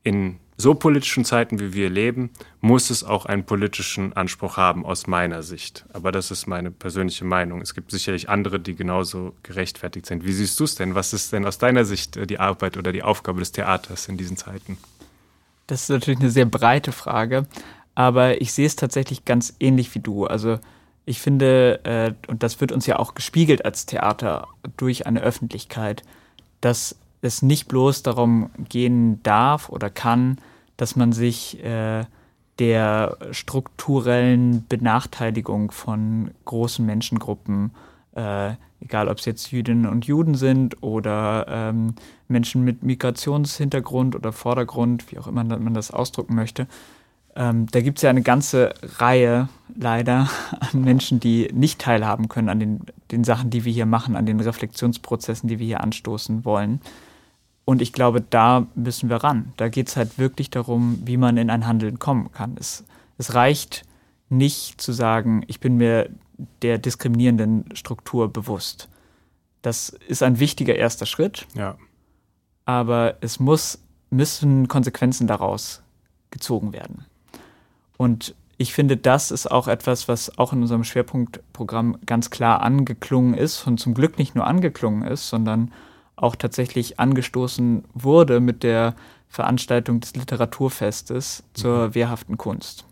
in 0.02 0.40
so 0.56 0.74
politischen 0.74 1.24
Zeiten, 1.24 1.58
wie 1.58 1.72
wir 1.72 1.90
leben, 1.90 2.30
muss 2.60 2.90
es 2.90 3.02
auch 3.04 3.26
einen 3.26 3.44
politischen 3.44 4.12
Anspruch 4.12 4.56
haben, 4.56 4.86
aus 4.86 5.06
meiner 5.06 5.42
Sicht. 5.42 5.84
Aber 5.92 6.12
das 6.12 6.30
ist 6.30 6.46
meine 6.46 6.70
persönliche 6.70 7.24
Meinung. 7.24 7.60
Es 7.60 7.74
gibt 7.74 7.90
sicherlich 7.90 8.28
andere, 8.28 8.60
die 8.60 8.74
genauso 8.74 9.34
gerechtfertigt 9.42 10.06
sind. 10.06 10.24
Wie 10.24 10.32
siehst 10.32 10.58
du 10.60 10.64
es 10.64 10.76
denn? 10.76 10.94
Was 10.94 11.12
ist 11.12 11.32
denn 11.32 11.44
aus 11.44 11.58
deiner 11.58 11.84
Sicht 11.84 12.30
die 12.30 12.38
Arbeit 12.38 12.76
oder 12.76 12.92
die 12.92 13.02
Aufgabe 13.02 13.40
des 13.40 13.52
Theaters 13.52 14.08
in 14.08 14.16
diesen 14.16 14.36
Zeiten? 14.36 14.78
Das 15.66 15.82
ist 15.82 15.88
natürlich 15.88 16.20
eine 16.20 16.30
sehr 16.30 16.46
breite 16.46 16.92
Frage 16.92 17.46
aber 17.94 18.40
ich 18.40 18.52
sehe 18.52 18.66
es 18.66 18.76
tatsächlich 18.76 19.24
ganz 19.24 19.54
ähnlich 19.60 19.94
wie 19.94 20.00
du. 20.00 20.26
Also 20.26 20.58
ich 21.06 21.20
finde, 21.20 21.80
äh, 21.84 22.30
und 22.30 22.42
das 22.42 22.60
wird 22.60 22.72
uns 22.72 22.86
ja 22.86 22.98
auch 22.98 23.14
gespiegelt 23.14 23.64
als 23.64 23.86
Theater 23.86 24.48
durch 24.76 25.06
eine 25.06 25.20
Öffentlichkeit, 25.20 26.02
dass 26.60 26.96
es 27.20 27.42
nicht 27.42 27.68
bloß 27.68 28.02
darum 28.02 28.50
gehen 28.68 29.22
darf 29.22 29.68
oder 29.68 29.90
kann, 29.90 30.38
dass 30.76 30.96
man 30.96 31.12
sich 31.12 31.62
äh, 31.62 32.04
der 32.58 33.16
strukturellen 33.32 34.66
Benachteiligung 34.66 35.70
von 35.70 36.30
großen 36.44 36.84
Menschengruppen, 36.84 37.72
äh, 38.14 38.52
egal 38.80 39.08
ob 39.08 39.18
es 39.18 39.24
jetzt 39.24 39.50
Jüdinnen 39.50 39.86
und 39.86 40.06
Juden 40.06 40.34
sind 40.34 40.82
oder 40.82 41.46
ähm, 41.48 41.94
Menschen 42.28 42.62
mit 42.62 42.82
Migrationshintergrund 42.82 44.14
oder 44.14 44.32
Vordergrund, 44.32 45.10
wie 45.10 45.18
auch 45.18 45.26
immer 45.26 45.44
man 45.44 45.74
das 45.74 45.90
ausdrücken 45.90 46.34
möchte, 46.34 46.66
ähm, 47.36 47.66
da 47.70 47.80
gibt 47.80 47.98
es 47.98 48.02
ja 48.02 48.10
eine 48.10 48.22
ganze 48.22 48.74
Reihe 48.98 49.48
leider 49.74 50.28
an 50.60 50.82
Menschen, 50.82 51.20
die 51.20 51.50
nicht 51.52 51.80
teilhaben 51.80 52.28
können 52.28 52.48
an 52.48 52.60
den, 52.60 52.80
den 53.10 53.24
Sachen, 53.24 53.50
die 53.50 53.64
wir 53.64 53.72
hier 53.72 53.86
machen, 53.86 54.16
an 54.16 54.26
den 54.26 54.40
Reflexionsprozessen, 54.40 55.48
die 55.48 55.58
wir 55.58 55.66
hier 55.66 55.80
anstoßen 55.80 56.44
wollen. 56.44 56.80
Und 57.64 57.80
ich 57.82 57.92
glaube, 57.92 58.20
da 58.20 58.66
müssen 58.74 59.08
wir 59.08 59.16
ran. 59.16 59.52
Da 59.56 59.68
geht 59.68 59.88
es 59.88 59.96
halt 59.96 60.18
wirklich 60.18 60.50
darum, 60.50 61.00
wie 61.04 61.16
man 61.16 61.36
in 61.36 61.50
ein 61.50 61.66
Handeln 61.66 61.98
kommen 61.98 62.30
kann. 62.30 62.56
Es, 62.58 62.84
es 63.18 63.34
reicht 63.34 63.84
nicht 64.28 64.80
zu 64.80 64.92
sagen, 64.92 65.44
ich 65.46 65.60
bin 65.60 65.76
mir 65.76 66.10
der 66.62 66.78
diskriminierenden 66.78 67.64
Struktur 67.74 68.32
bewusst. 68.32 68.88
Das 69.62 69.88
ist 69.88 70.22
ein 70.22 70.40
wichtiger 70.40 70.76
erster 70.76 71.06
Schritt. 71.06 71.46
Ja. 71.54 71.76
Aber 72.64 73.16
es 73.22 73.40
muss, 73.40 73.78
müssen 74.10 74.68
Konsequenzen 74.68 75.26
daraus 75.26 75.82
gezogen 76.30 76.72
werden. 76.72 77.06
Und 77.96 78.34
ich 78.56 78.72
finde, 78.72 78.96
das 78.96 79.30
ist 79.30 79.50
auch 79.50 79.68
etwas, 79.68 80.08
was 80.08 80.38
auch 80.38 80.52
in 80.52 80.62
unserem 80.62 80.84
Schwerpunktprogramm 80.84 81.98
ganz 82.06 82.30
klar 82.30 82.62
angeklungen 82.62 83.34
ist 83.34 83.66
und 83.66 83.78
zum 83.78 83.94
Glück 83.94 84.18
nicht 84.18 84.34
nur 84.34 84.46
angeklungen 84.46 85.02
ist, 85.02 85.28
sondern 85.28 85.72
auch 86.16 86.36
tatsächlich 86.36 87.00
angestoßen 87.00 87.84
wurde 87.94 88.40
mit 88.40 88.62
der 88.62 88.94
Veranstaltung 89.28 90.00
des 90.00 90.14
Literaturfestes 90.14 91.42
zur 91.54 91.88
mhm. 91.88 91.94
wehrhaften 91.94 92.38
Kunst. 92.38 92.84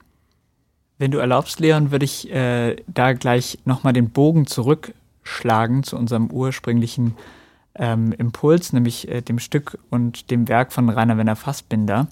Wenn 0.98 1.12
du 1.12 1.18
erlaubst, 1.18 1.60
Leon, 1.60 1.90
würde 1.90 2.04
ich 2.04 2.30
äh, 2.32 2.76
da 2.86 3.12
gleich 3.12 3.58
nochmal 3.64 3.92
den 3.92 4.10
Bogen 4.10 4.46
zurückschlagen 4.46 5.84
zu 5.84 5.96
unserem 5.96 6.30
ursprünglichen 6.30 7.16
ähm, 7.74 8.12
Impuls, 8.12 8.72
nämlich 8.72 9.08
äh, 9.08 9.22
dem 9.22 9.38
Stück 9.38 9.78
und 9.90 10.30
dem 10.30 10.48
Werk 10.48 10.72
von 10.72 10.88
Rainer 10.88 11.16
Werner 11.16 11.36
Fassbinder. 11.36 12.08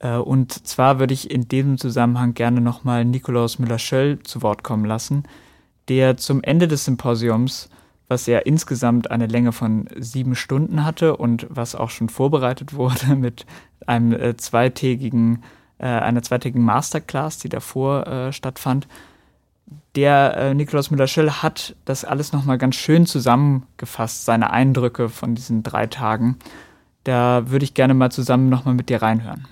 Äh, 0.00 0.16
und 0.16 0.66
zwar 0.66 0.98
würde 0.98 1.14
ich 1.14 1.30
in 1.30 1.46
diesem 1.46 1.78
Zusammenhang 1.78 2.34
gerne 2.34 2.60
nochmal 2.60 3.04
Nikolaus 3.04 3.58
Müller-Schöll 3.58 4.18
zu 4.24 4.42
Wort 4.42 4.64
kommen 4.64 4.84
lassen, 4.84 5.22
der 5.88 6.16
zum 6.16 6.42
Ende 6.42 6.66
des 6.66 6.84
Symposiums, 6.84 7.68
was 8.08 8.26
ja 8.26 8.40
insgesamt 8.40 9.10
eine 9.10 9.26
Länge 9.26 9.52
von 9.52 9.88
sieben 9.96 10.34
Stunden 10.34 10.84
hatte 10.84 11.16
und 11.16 11.46
was 11.48 11.76
auch 11.76 11.90
schon 11.90 12.08
vorbereitet 12.08 12.74
wurde 12.74 13.14
mit 13.14 13.46
einem 13.86 14.12
äh, 14.12 14.36
zweitägigen, 14.36 15.44
äh, 15.78 15.86
einer 15.86 16.22
zweitägigen 16.22 16.64
Masterclass, 16.64 17.38
die 17.38 17.48
davor 17.48 18.32
stattfand, 18.32 18.88
der 19.94 20.54
Nikolaus 20.54 20.90
Müller-Schöll 20.90 21.30
hat 21.30 21.76
das 21.84 22.04
alles 22.04 22.32
nochmal 22.32 22.58
ganz 22.58 22.74
schön 22.74 23.06
zusammengefasst, 23.06 24.24
seine 24.24 24.50
Eindrücke 24.50 25.08
von 25.08 25.34
diesen 25.36 25.62
drei 25.62 25.86
Tagen. 25.86 26.38
Da 27.04 27.50
würde 27.50 27.64
ich 27.64 27.74
gerne 27.74 27.94
mal 27.94 28.10
zusammen 28.10 28.48
nochmal 28.48 28.74
mit 28.74 28.88
dir 28.88 29.02
reinhören. 29.02 29.46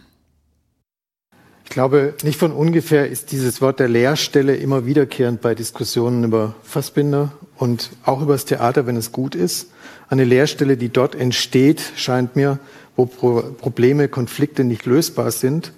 Ich 1.68 1.74
glaube, 1.74 2.14
nicht 2.24 2.38
von 2.38 2.52
ungefähr 2.52 3.11
ist 3.11 3.31
dieses 3.31 3.61
Wort 3.61 3.78
der 3.78 3.88
Leerstelle 3.88 4.57
immer 4.57 4.87
wiederkehrend 4.87 5.42
bei 5.42 5.54
Diskussionen 5.54 6.24
über 6.24 6.54
Fassbinder 6.62 7.33
und 7.59 7.90
auch 8.04 8.22
über 8.22 8.33
das 8.33 8.46
Theater, 8.46 8.87
wenn 8.87 8.96
es 8.96 9.12
gut 9.12 9.35
ist. 9.35 9.68
Eine 10.09 10.24
Leerstelle, 10.24 10.78
die 10.78 10.88
dort 10.88 11.14
entsteht, 11.14 11.83
scheint 11.94 12.37
mir, 12.37 12.59
wo 12.96 13.04
Pro 13.04 13.42
Probleme, 13.42 14.09
Konflikte 14.09 14.64
nicht 14.64 14.87
lösbar 14.87 15.31
sind, 15.31 15.72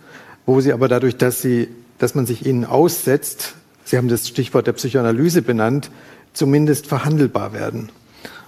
wo 0.46 0.60
sie 0.60 0.72
aber 0.72 0.86
dadurch, 0.86 1.16
dass 1.16 1.42
sie, 1.42 1.66
dass 1.98 2.14
man 2.14 2.24
sich 2.24 2.46
ihnen 2.46 2.64
aussetzt, 2.64 3.54
Sie 3.90 3.96
haben 3.96 4.06
das 4.06 4.28
Stichwort 4.28 4.68
der 4.68 4.72
Psychoanalyse 4.74 5.42
benannt, 5.42 5.90
zumindest 6.32 6.86
verhandelbar 6.86 7.52
werden. 7.52 7.88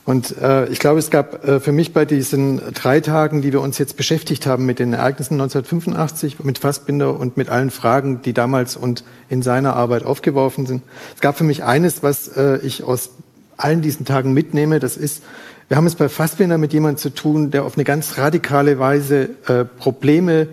Und 0.04 0.36
äh, 0.38 0.66
ich 0.66 0.80
glaube, 0.80 0.98
es 0.98 1.10
gab 1.10 1.46
äh, 1.46 1.60
für 1.60 1.70
mich 1.70 1.92
bei 1.92 2.04
diesen 2.04 2.60
drei 2.74 3.00
Tagen, 3.00 3.40
die 3.40 3.52
wir 3.52 3.60
uns 3.60 3.78
jetzt 3.78 3.96
beschäftigt 3.96 4.46
haben 4.46 4.66
mit 4.66 4.80
den 4.80 4.92
Ereignissen 4.92 5.34
1985, 5.34 6.42
mit 6.42 6.58
Fassbinder 6.58 7.18
und 7.18 7.36
mit 7.36 7.48
allen 7.48 7.70
Fragen, 7.70 8.20
die 8.22 8.32
damals 8.32 8.76
und 8.76 9.04
in 9.28 9.42
seiner 9.42 9.76
Arbeit 9.76 10.04
aufgeworfen 10.04 10.66
sind, 10.66 10.82
es 11.14 11.20
gab 11.20 11.38
für 11.38 11.44
mich 11.44 11.62
eines, 11.62 12.02
was 12.02 12.28
äh, 12.28 12.58
ich 12.58 12.82
aus 12.82 13.10
allen 13.56 13.80
diesen 13.80 14.04
Tagen 14.04 14.32
mitnehme. 14.32 14.80
Das 14.80 14.96
ist, 14.96 15.22
wir 15.68 15.76
haben 15.76 15.86
es 15.86 15.94
bei 15.94 16.08
Fassbinder 16.08 16.58
mit 16.58 16.72
jemandem 16.72 16.98
zu 16.98 17.10
tun, 17.10 17.52
der 17.52 17.64
auf 17.64 17.76
eine 17.76 17.84
ganz 17.84 18.18
radikale 18.18 18.80
Weise 18.80 19.30
äh, 19.46 19.64
Probleme 19.64 20.48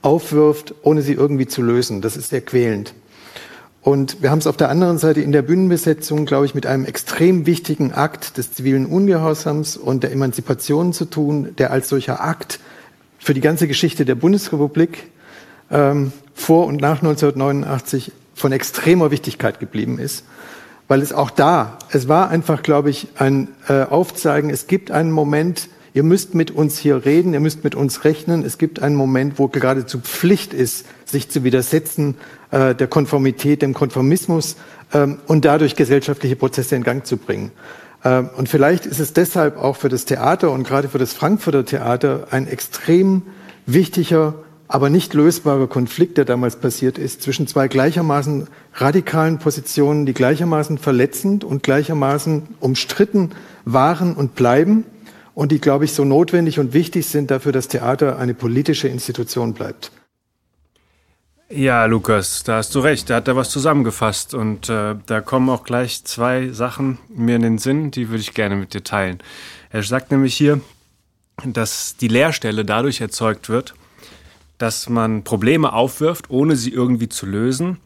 aufwirft, 0.00 0.74
ohne 0.82 1.02
sie 1.02 1.14
irgendwie 1.14 1.48
zu 1.48 1.62
lösen. 1.62 2.02
Das 2.02 2.16
ist 2.16 2.30
sehr 2.30 2.40
quälend. 2.40 2.94
Und 3.82 4.22
wir 4.22 4.30
haben 4.30 4.38
es 4.38 4.46
auf 4.46 4.56
der 4.56 4.68
anderen 4.68 4.98
Seite 4.98 5.20
in 5.20 5.32
der 5.32 5.42
Bühnenbesetzung, 5.42 6.24
glaube 6.24 6.46
ich, 6.46 6.54
mit 6.54 6.66
einem 6.66 6.84
extrem 6.84 7.46
wichtigen 7.46 7.92
Akt 7.92 8.38
des 8.38 8.52
zivilen 8.52 8.86
Ungehorsams 8.86 9.76
und 9.76 10.04
der 10.04 10.12
Emanzipation 10.12 10.92
zu 10.92 11.04
tun, 11.04 11.54
der 11.58 11.72
als 11.72 11.88
solcher 11.88 12.22
Akt 12.22 12.60
für 13.18 13.34
die 13.34 13.40
ganze 13.40 13.66
Geschichte 13.66 14.04
der 14.04 14.14
Bundesrepublik 14.14 15.10
ähm, 15.72 16.12
vor 16.32 16.66
und 16.66 16.80
nach 16.80 17.02
1989 17.02 18.12
von 18.34 18.52
extremer 18.52 19.10
Wichtigkeit 19.10 19.58
geblieben 19.58 19.98
ist, 19.98 20.24
weil 20.86 21.02
es 21.02 21.12
auch 21.12 21.30
da, 21.30 21.78
es 21.90 22.06
war 22.06 22.28
einfach, 22.28 22.62
glaube 22.62 22.90
ich, 22.90 23.08
ein 23.16 23.48
äh, 23.68 23.82
Aufzeigen, 23.82 24.48
es 24.50 24.68
gibt 24.68 24.92
einen 24.92 25.10
Moment, 25.10 25.68
ihr 25.94 26.02
müsst 26.02 26.34
mit 26.34 26.50
uns 26.50 26.78
hier 26.78 27.04
reden, 27.04 27.34
ihr 27.34 27.40
müsst 27.40 27.64
mit 27.64 27.74
uns 27.74 28.04
rechnen. 28.04 28.44
Es 28.44 28.58
gibt 28.58 28.80
einen 28.80 28.96
Moment, 28.96 29.38
wo 29.38 29.48
geradezu 29.48 30.00
Pflicht 30.00 30.54
ist, 30.54 30.86
sich 31.04 31.28
zu 31.28 31.44
widersetzen 31.44 32.16
äh, 32.50 32.74
der 32.74 32.86
Konformität, 32.86 33.62
dem 33.62 33.74
Konformismus 33.74 34.56
ähm, 34.92 35.18
und 35.26 35.44
dadurch 35.44 35.76
gesellschaftliche 35.76 36.36
Prozesse 36.36 36.76
in 36.76 36.82
Gang 36.82 37.06
zu 37.06 37.16
bringen. 37.16 37.52
Ähm, 38.04 38.30
und 38.36 38.48
vielleicht 38.48 38.86
ist 38.86 39.00
es 39.00 39.12
deshalb 39.12 39.56
auch 39.56 39.76
für 39.76 39.88
das 39.88 40.04
Theater 40.04 40.50
und 40.50 40.64
gerade 40.64 40.88
für 40.88 40.98
das 40.98 41.12
Frankfurter 41.12 41.64
Theater 41.64 42.28
ein 42.30 42.46
extrem 42.46 43.22
wichtiger, 43.66 44.34
aber 44.68 44.88
nicht 44.88 45.12
lösbarer 45.12 45.66
Konflikt, 45.66 46.16
der 46.16 46.24
damals 46.24 46.56
passiert 46.56 46.96
ist, 46.96 47.20
zwischen 47.20 47.46
zwei 47.46 47.68
gleichermaßen 47.68 48.48
radikalen 48.74 49.38
Positionen, 49.38 50.06
die 50.06 50.14
gleichermaßen 50.14 50.78
verletzend 50.78 51.44
und 51.44 51.62
gleichermaßen 51.62 52.48
umstritten 52.58 53.32
waren 53.66 54.14
und 54.14 54.34
bleiben 54.34 54.84
und 55.34 55.52
die, 55.52 55.60
glaube 55.60 55.84
ich, 55.84 55.92
so 55.94 56.04
notwendig 56.04 56.58
und 56.58 56.72
wichtig 56.72 57.06
sind 57.06 57.30
dafür, 57.30 57.52
dass 57.52 57.68
Theater 57.68 58.18
eine 58.18 58.34
politische 58.34 58.88
Institution 58.88 59.54
bleibt. 59.54 59.90
Ja, 61.54 61.84
Lukas, 61.84 62.44
da 62.44 62.56
hast 62.56 62.74
du 62.74 62.80
recht. 62.80 63.10
Da 63.10 63.16
hat 63.16 63.28
er 63.28 63.36
was 63.36 63.50
zusammengefasst. 63.50 64.32
Und 64.32 64.70
äh, 64.70 64.94
da 65.04 65.20
kommen 65.20 65.50
auch 65.50 65.64
gleich 65.64 66.02
zwei 66.04 66.48
Sachen 66.48 66.96
mir 67.08 67.36
in 67.36 67.42
den 67.42 67.58
Sinn, 67.58 67.90
die 67.90 68.08
würde 68.08 68.22
ich 68.22 68.32
gerne 68.32 68.56
mit 68.56 68.72
dir 68.72 68.82
teilen. 68.82 69.18
Er 69.68 69.82
sagt 69.82 70.10
nämlich 70.10 70.34
hier, 70.34 70.62
dass 71.44 71.96
die 71.98 72.08
Leerstelle 72.08 72.64
dadurch 72.64 73.02
erzeugt 73.02 73.50
wird, 73.50 73.74
dass 74.56 74.88
man 74.88 75.24
Probleme 75.24 75.74
aufwirft, 75.74 76.30
ohne 76.30 76.56
sie 76.56 76.70
irgendwie 76.70 77.10
zu 77.10 77.26
lösen. 77.26 77.78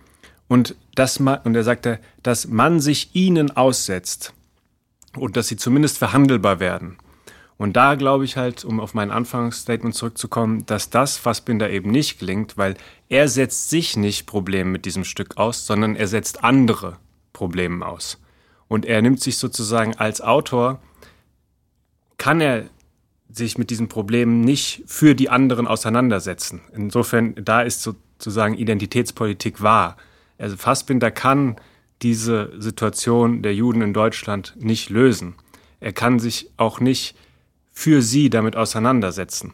Und, 0.47 0.77
dass 0.95 1.19
man, 1.19 1.41
und 1.43 1.57
er 1.57 1.65
sagte, 1.65 1.99
dass 2.23 2.47
man 2.47 2.79
sich 2.79 3.17
ihnen 3.17 3.51
aussetzt 3.51 4.33
und 5.17 5.37
dass 5.37 5.49
sie 5.49 5.57
zumindest 5.57 5.99
verhandelbar 5.99 6.61
werden. 6.61 6.99
Und 7.59 7.75
da 7.75 7.95
glaube 7.95 8.25
ich 8.25 8.37
halt, 8.37 8.65
um 8.65 8.81
auf 8.81 8.93
mein 8.93 9.11
Anfangsstatement 9.11 9.95
zurückzukommen, 9.95 10.67
dass 10.67 10.91
das 10.91 11.17
Fassbinder 11.17 11.71
eben 11.71 11.91
nicht 11.91 12.19
gelingt, 12.19 12.59
weil 12.59 12.77
er 13.09 13.29
setzt 13.29 13.71
sich 13.71 13.97
nicht 13.97 14.27
Probleme 14.27 14.71
mit 14.71 14.85
diesem 14.85 15.05
Stück 15.05 15.39
aus, 15.39 15.67
sondern 15.67 15.97
er 15.97 16.07
setzt 16.07 16.45
andere 16.45 16.99
Probleme 17.33 17.87
aus. 17.87 18.21
Und 18.69 18.85
er 18.85 19.01
nimmt 19.01 19.21
sich 19.21 19.39
sozusagen 19.39 19.97
als 19.97 20.21
Autor, 20.21 20.81
kann 22.19 22.41
er 22.41 22.65
sich 23.31 23.59
mit 23.59 23.71
diesen 23.71 23.89
Problemen 23.89 24.41
nicht 24.41 24.83
für 24.87 25.15
die 25.15 25.31
anderen 25.31 25.67
auseinandersetzen. 25.67 26.61
Insofern, 26.75 27.35
da 27.37 27.63
ist 27.63 27.83
sozusagen 27.83 28.55
Identitätspolitik 28.55 29.63
wahr. 29.63 29.97
Also 30.39 30.57
Fassbinder 30.57 31.11
kann 31.11 31.57
diese 32.03 32.53
Situation 32.59 33.43
der 33.43 33.55
Juden 33.55 33.83
in 33.83 33.95
Deutschland 33.95 34.55
nicht 34.59 34.91
lösen. 34.91 35.35
Er 35.81 35.93
kann 35.93 36.19
sich 36.19 36.51
auch 36.57 36.81
nicht 36.81 37.17
für 37.77 38.01
sie 38.01 38.31
damit 38.31 38.57
auseinandersetzen. 38.57 39.53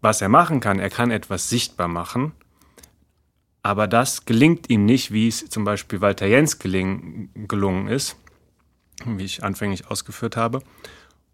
Was 0.00 0.22
er 0.22 0.30
machen 0.30 0.60
kann, 0.60 0.78
er 0.78 0.88
kann 0.88 1.10
etwas 1.10 1.50
sichtbar 1.50 1.88
machen, 1.88 2.32
aber 3.62 3.86
das 3.86 4.24
gelingt 4.24 4.70
ihm 4.70 4.86
nicht, 4.86 5.12
wie 5.12 5.28
es 5.28 5.46
zum 5.50 5.64
Beispiel 5.64 6.00
Walter 6.00 6.26
Jens 6.26 6.58
gelingen, 6.58 7.28
gelungen 7.46 7.86
ist, 7.86 8.16
wie 9.04 9.24
ich 9.24 9.44
anfänglich 9.44 9.90
ausgeführt 9.90 10.38
habe. 10.38 10.62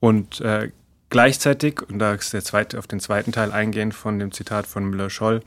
Und 0.01 0.41
äh, 0.41 0.73
gleichzeitig, 1.11 1.81
und 1.89 2.01
da 2.01 2.15
ist 2.15 2.33
der 2.33 2.43
zweite, 2.43 2.81
auf 2.81 2.89
den 2.89 2.99
zweiten 2.99 3.31
Teil 3.31 3.53
eingehend 3.53 3.95
von 3.95 4.19
dem 4.19 4.33
Zitat 4.33 4.67
von 4.67 4.85
Müller-Scholl, 4.85 5.43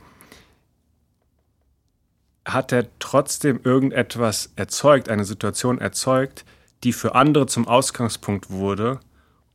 hat 2.46 2.72
er 2.72 2.86
trotzdem 3.00 3.60
irgendetwas 3.62 4.50
erzeugt, 4.56 5.10
eine 5.10 5.26
Situation 5.26 5.78
erzeugt, 5.78 6.46
die 6.84 6.94
für 6.94 7.14
andere 7.14 7.44
zum 7.44 7.68
Ausgangspunkt 7.68 8.48
wurde, 8.48 8.98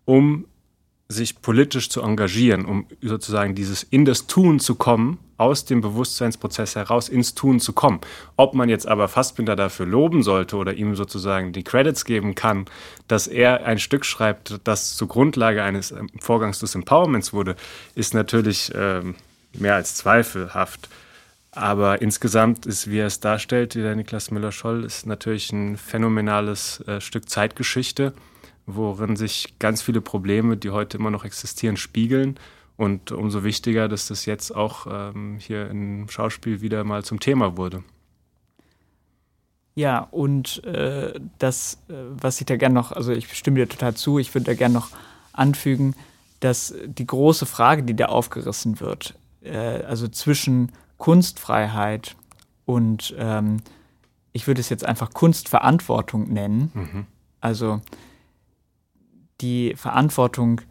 um 0.06 0.45
sich 1.08 1.41
politisch 1.41 1.89
zu 1.89 2.01
engagieren, 2.01 2.66
um 2.66 2.88
sozusagen 3.01 3.53
dieses 3.53 3.84
in 3.84 4.06
das 4.06 4.26
Tun 4.26 4.60
zu 4.60 4.76
kommen, 4.76 5.20
aus 5.38 5.66
dem 5.66 5.82
Bewusstseinsprozess 5.82 6.76
heraus 6.76 7.10
ins 7.10 7.36
Tun 7.36 7.60
zu 7.60 7.74
kommen. 7.74 7.99
Ob 8.38 8.53
man 8.53 8.70
jetzt 8.70 8.88
aber 8.88 9.08
Fassbinder 9.08 9.56
dafür 9.56 9.86
loben 9.86 10.24
sollte 10.24 10.56
oder 10.56 10.74
ihm 10.74 10.95
sozusagen 10.95 11.51
die 11.51 11.64
Credits 11.64 12.06
geben 12.06 12.36
kann, 12.36 12.66
dass 13.08 13.28
er 13.28 13.66
ein 13.66 13.80
Stück 13.80 14.06
schreibt, 14.06 14.62
das 14.64 14.95
zur 14.95 15.08
Grundlage 15.08 15.62
eines 15.62 15.91
ähm, 15.91 16.10
Vorgangs 16.20 16.60
des 16.60 16.74
Empowerments 16.74 17.34
wurde, 17.34 17.56
ist 17.95 18.14
natürlich 18.14 18.72
ähm, 18.74 19.16
mehr 19.53 19.76
als 19.76 19.95
zweifelhaft. 19.95 20.89
Aber 21.51 22.01
insgesamt 22.01 22.66
ist, 22.66 22.89
wie 22.89 22.99
er 22.99 23.08
es 23.08 23.20
darstellt, 23.20 23.76
der 23.76 23.95
Niklas 23.95 24.32
Müller-Scholl, 24.32 24.84
ist 24.84 25.06
natürlich 25.06 25.51
ein 25.51 25.78
phänomenales 25.78 26.82
äh, 26.82 26.99
Stück 26.99 27.30
Zeitgeschichte 27.30 28.14
worin 28.66 29.16
sich 29.16 29.59
ganz 29.59 29.82
viele 29.82 30.01
Probleme, 30.01 30.57
die 30.57 30.72
heute 30.72 30.97
immer 30.97 31.11
noch 31.11 31.26
existieren, 31.26 31.78
spiegeln. 31.78 32.39
Und 32.78 33.11
umso 33.11 33.43
wichtiger, 33.43 33.88
dass 33.88 34.07
das 34.07 34.26
jetzt 34.26 34.53
auch 34.53 34.88
ähm, 34.89 35.38
hier 35.39 35.70
im 35.70 36.09
Schauspiel 36.09 36.61
wieder 36.61 36.84
mal 36.84 37.03
zum 37.03 37.20
Thema 37.20 37.55
wurde. 37.55 37.84
Ja, 39.76 39.99
und 39.99 40.63
äh, 40.63 41.20
das, 41.38 41.80
äh, 41.89 41.93
was 41.93 42.39
ich 42.39 42.45
da 42.45 42.55
gerne 42.55 42.76
noch, 42.76 42.91
also 42.91 43.11
ich 43.11 43.34
stimme 43.34 43.59
dir 43.59 43.70
total 43.70 43.93
zu, 43.93 44.20
ich 44.20 44.34
würde 44.34 44.45
da 44.45 44.53
gerne 44.53 44.74
noch 44.74 44.89
anfügen, 45.34 45.95
dass 46.39 46.74
die 46.86 47.05
große 47.05 47.45
Frage, 47.45 47.84
die 47.84 47.95
da 47.95 48.05
aufgerissen 48.05 48.80
wird, 48.80 49.16
äh, 49.41 49.57
also 49.57 50.07
zwischen 50.07 50.72
Kunstfreiheit 50.97 52.16
und 52.66 53.13
ähm, 53.18 53.57
ich 54.32 54.47
würde 54.47 54.61
es 54.61 54.70
jetzt 54.70 54.86
einfach 54.86 55.13
Kunstverantwortung 55.13 56.32
nennen, 56.32 56.72
mhm. 56.74 57.05
also 57.41 57.82
die 59.42 59.76
Verantwortung 59.76 60.62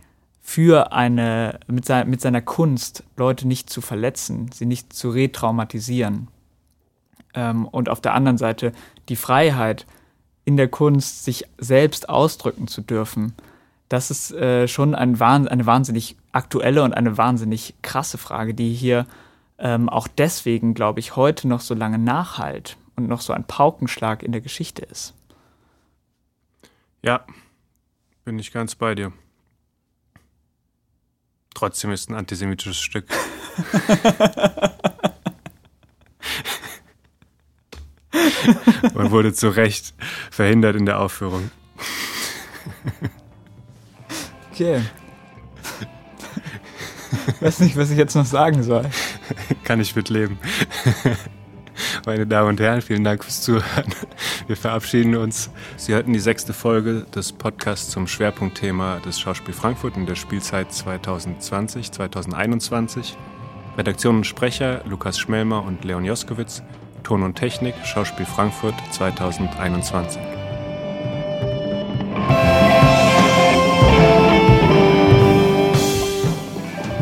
für 0.40 0.92
eine, 0.92 1.58
mit, 1.66 1.86
sein, 1.86 2.08
mit 2.10 2.20
seiner 2.20 2.42
Kunst 2.42 3.02
Leute 3.16 3.48
nicht 3.48 3.70
zu 3.70 3.80
verletzen, 3.80 4.50
sie 4.52 4.66
nicht 4.66 4.92
zu 4.92 5.10
retraumatisieren. 5.10 6.28
Ähm, 7.32 7.66
und 7.66 7.88
auf 7.88 8.00
der 8.00 8.14
anderen 8.14 8.38
Seite 8.38 8.72
die 9.08 9.16
Freiheit 9.16 9.86
in 10.44 10.56
der 10.56 10.68
Kunst, 10.68 11.24
sich 11.24 11.46
selbst 11.58 12.08
ausdrücken 12.08 12.68
zu 12.68 12.82
dürfen, 12.82 13.34
das 13.88 14.10
ist 14.10 14.32
äh, 14.32 14.68
schon 14.68 14.94
ein, 14.94 15.20
eine 15.20 15.66
wahnsinnig 15.66 16.16
aktuelle 16.32 16.82
und 16.82 16.92
eine 16.94 17.16
wahnsinnig 17.16 17.74
krasse 17.82 18.18
Frage, 18.18 18.54
die 18.54 18.74
hier 18.74 19.06
ähm, 19.58 19.88
auch 19.88 20.08
deswegen, 20.08 20.74
glaube 20.74 21.00
ich, 21.00 21.16
heute 21.16 21.48
noch 21.48 21.60
so 21.60 21.74
lange 21.74 21.98
nachhalt 21.98 22.76
und 22.96 23.08
noch 23.08 23.20
so 23.20 23.32
ein 23.32 23.44
Paukenschlag 23.44 24.22
in 24.22 24.32
der 24.32 24.40
Geschichte 24.40 24.82
ist. 24.82 25.14
Ja, 27.02 27.24
bin 28.24 28.38
ich 28.38 28.52
ganz 28.52 28.74
bei 28.74 28.94
dir. 28.94 29.12
Trotzdem 31.54 31.90
ist 31.92 32.08
ein 32.10 32.14
antisemitisches 32.14 32.80
Stück. 32.80 33.06
Man 38.94 39.10
wurde 39.10 39.32
zu 39.32 39.48
Recht 39.48 39.94
verhindert 40.30 40.76
in 40.76 40.86
der 40.86 41.00
Aufführung. 41.00 41.50
Okay. 44.52 44.82
Weiß 47.40 47.60
nicht, 47.60 47.76
was 47.76 47.90
ich 47.90 47.98
jetzt 47.98 48.14
noch 48.14 48.26
sagen 48.26 48.62
soll. 48.62 48.88
Kann 49.64 49.80
ich 49.80 49.96
mitleben. 49.96 50.38
Meine 52.06 52.26
Damen 52.26 52.50
und 52.50 52.60
Herren, 52.60 52.82
vielen 52.82 53.04
Dank 53.04 53.24
fürs 53.24 53.42
Zuhören. 53.42 53.94
Wir 54.46 54.58
verabschieden 54.58 55.16
uns. 55.16 55.48
Sie 55.78 55.94
hörten 55.94 56.12
die 56.12 56.20
sechste 56.20 56.52
Folge 56.52 57.06
des 57.14 57.32
Podcasts 57.32 57.88
zum 57.90 58.06
Schwerpunktthema 58.06 58.98
des 58.98 59.18
Schauspiel 59.18 59.54
Frankfurt 59.54 59.96
in 59.96 60.04
der 60.04 60.16
Spielzeit 60.16 60.70
2020-2021. 60.70 63.14
Redaktion 63.78 64.16
und 64.16 64.26
Sprecher 64.26 64.82
Lukas 64.84 65.18
Schmelmer 65.18 65.64
und 65.64 65.82
Leon 65.84 66.04
Joskowitz. 66.04 66.62
Ton 67.02 67.22
und 67.22 67.36
Technik 67.36 67.74
Schauspiel 67.84 68.26
Frankfurt 68.26 68.74
2021. 68.90 70.20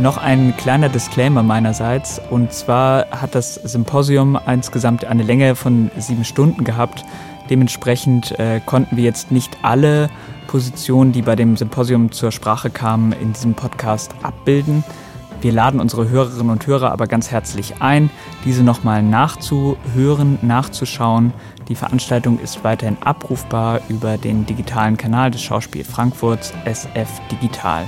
Noch 0.03 0.19
ein 0.19 0.57
kleiner 0.57 0.89
Disclaimer 0.89 1.45
meinerseits. 1.45 2.21
Und 2.31 2.53
zwar 2.53 3.07
hat 3.11 3.37
das 3.37 3.55
Symposium 3.55 4.37
insgesamt 4.49 5.05
eine 5.05 5.23
Länge 5.23 5.55
von 5.55 5.93
sieben 5.97 6.25
Stunden 6.25 6.65
gehabt. 6.65 7.05
Dementsprechend 7.53 8.39
äh, 8.39 8.63
konnten 8.65 8.97
wir 8.97 9.05
jetzt 9.05 9.31
nicht 9.31 9.59
alle 9.61 10.09
Positionen, 10.47 11.13
die 11.13 11.21
bei 11.21 11.37
dem 11.37 11.59
Symposium 11.59 12.11
zur 12.11 12.33
Sprache 12.33 12.71
kamen, 12.71 13.13
in 13.13 13.35
diesem 13.35 13.53
Podcast 13.53 14.15
abbilden. 14.23 14.83
Wir 15.43 15.53
laden 15.53 15.79
unsere 15.79 16.09
Hörerinnen 16.09 16.49
und 16.49 16.67
Hörer 16.67 16.91
aber 16.93 17.07
ganz 17.07 17.31
herzlich 17.31 17.75
ein, 17.81 18.09
diese 18.47 18.63
nochmal 18.63 19.03
nachzuhören, 19.03 20.39
nachzuschauen. 20.41 21.35
Die 21.69 21.75
Veranstaltung 21.75 22.39
ist 22.39 22.65
weiterhin 22.65 22.97
abrufbar 23.05 23.83
über 23.91 24.17
den 24.17 24.47
digitalen 24.47 24.97
Kanal 24.97 25.31
des 25.31 25.43
Schauspiel 25.43 25.85
Frankfurts 25.85 26.55
SF 26.65 27.21
Digital. 27.31 27.85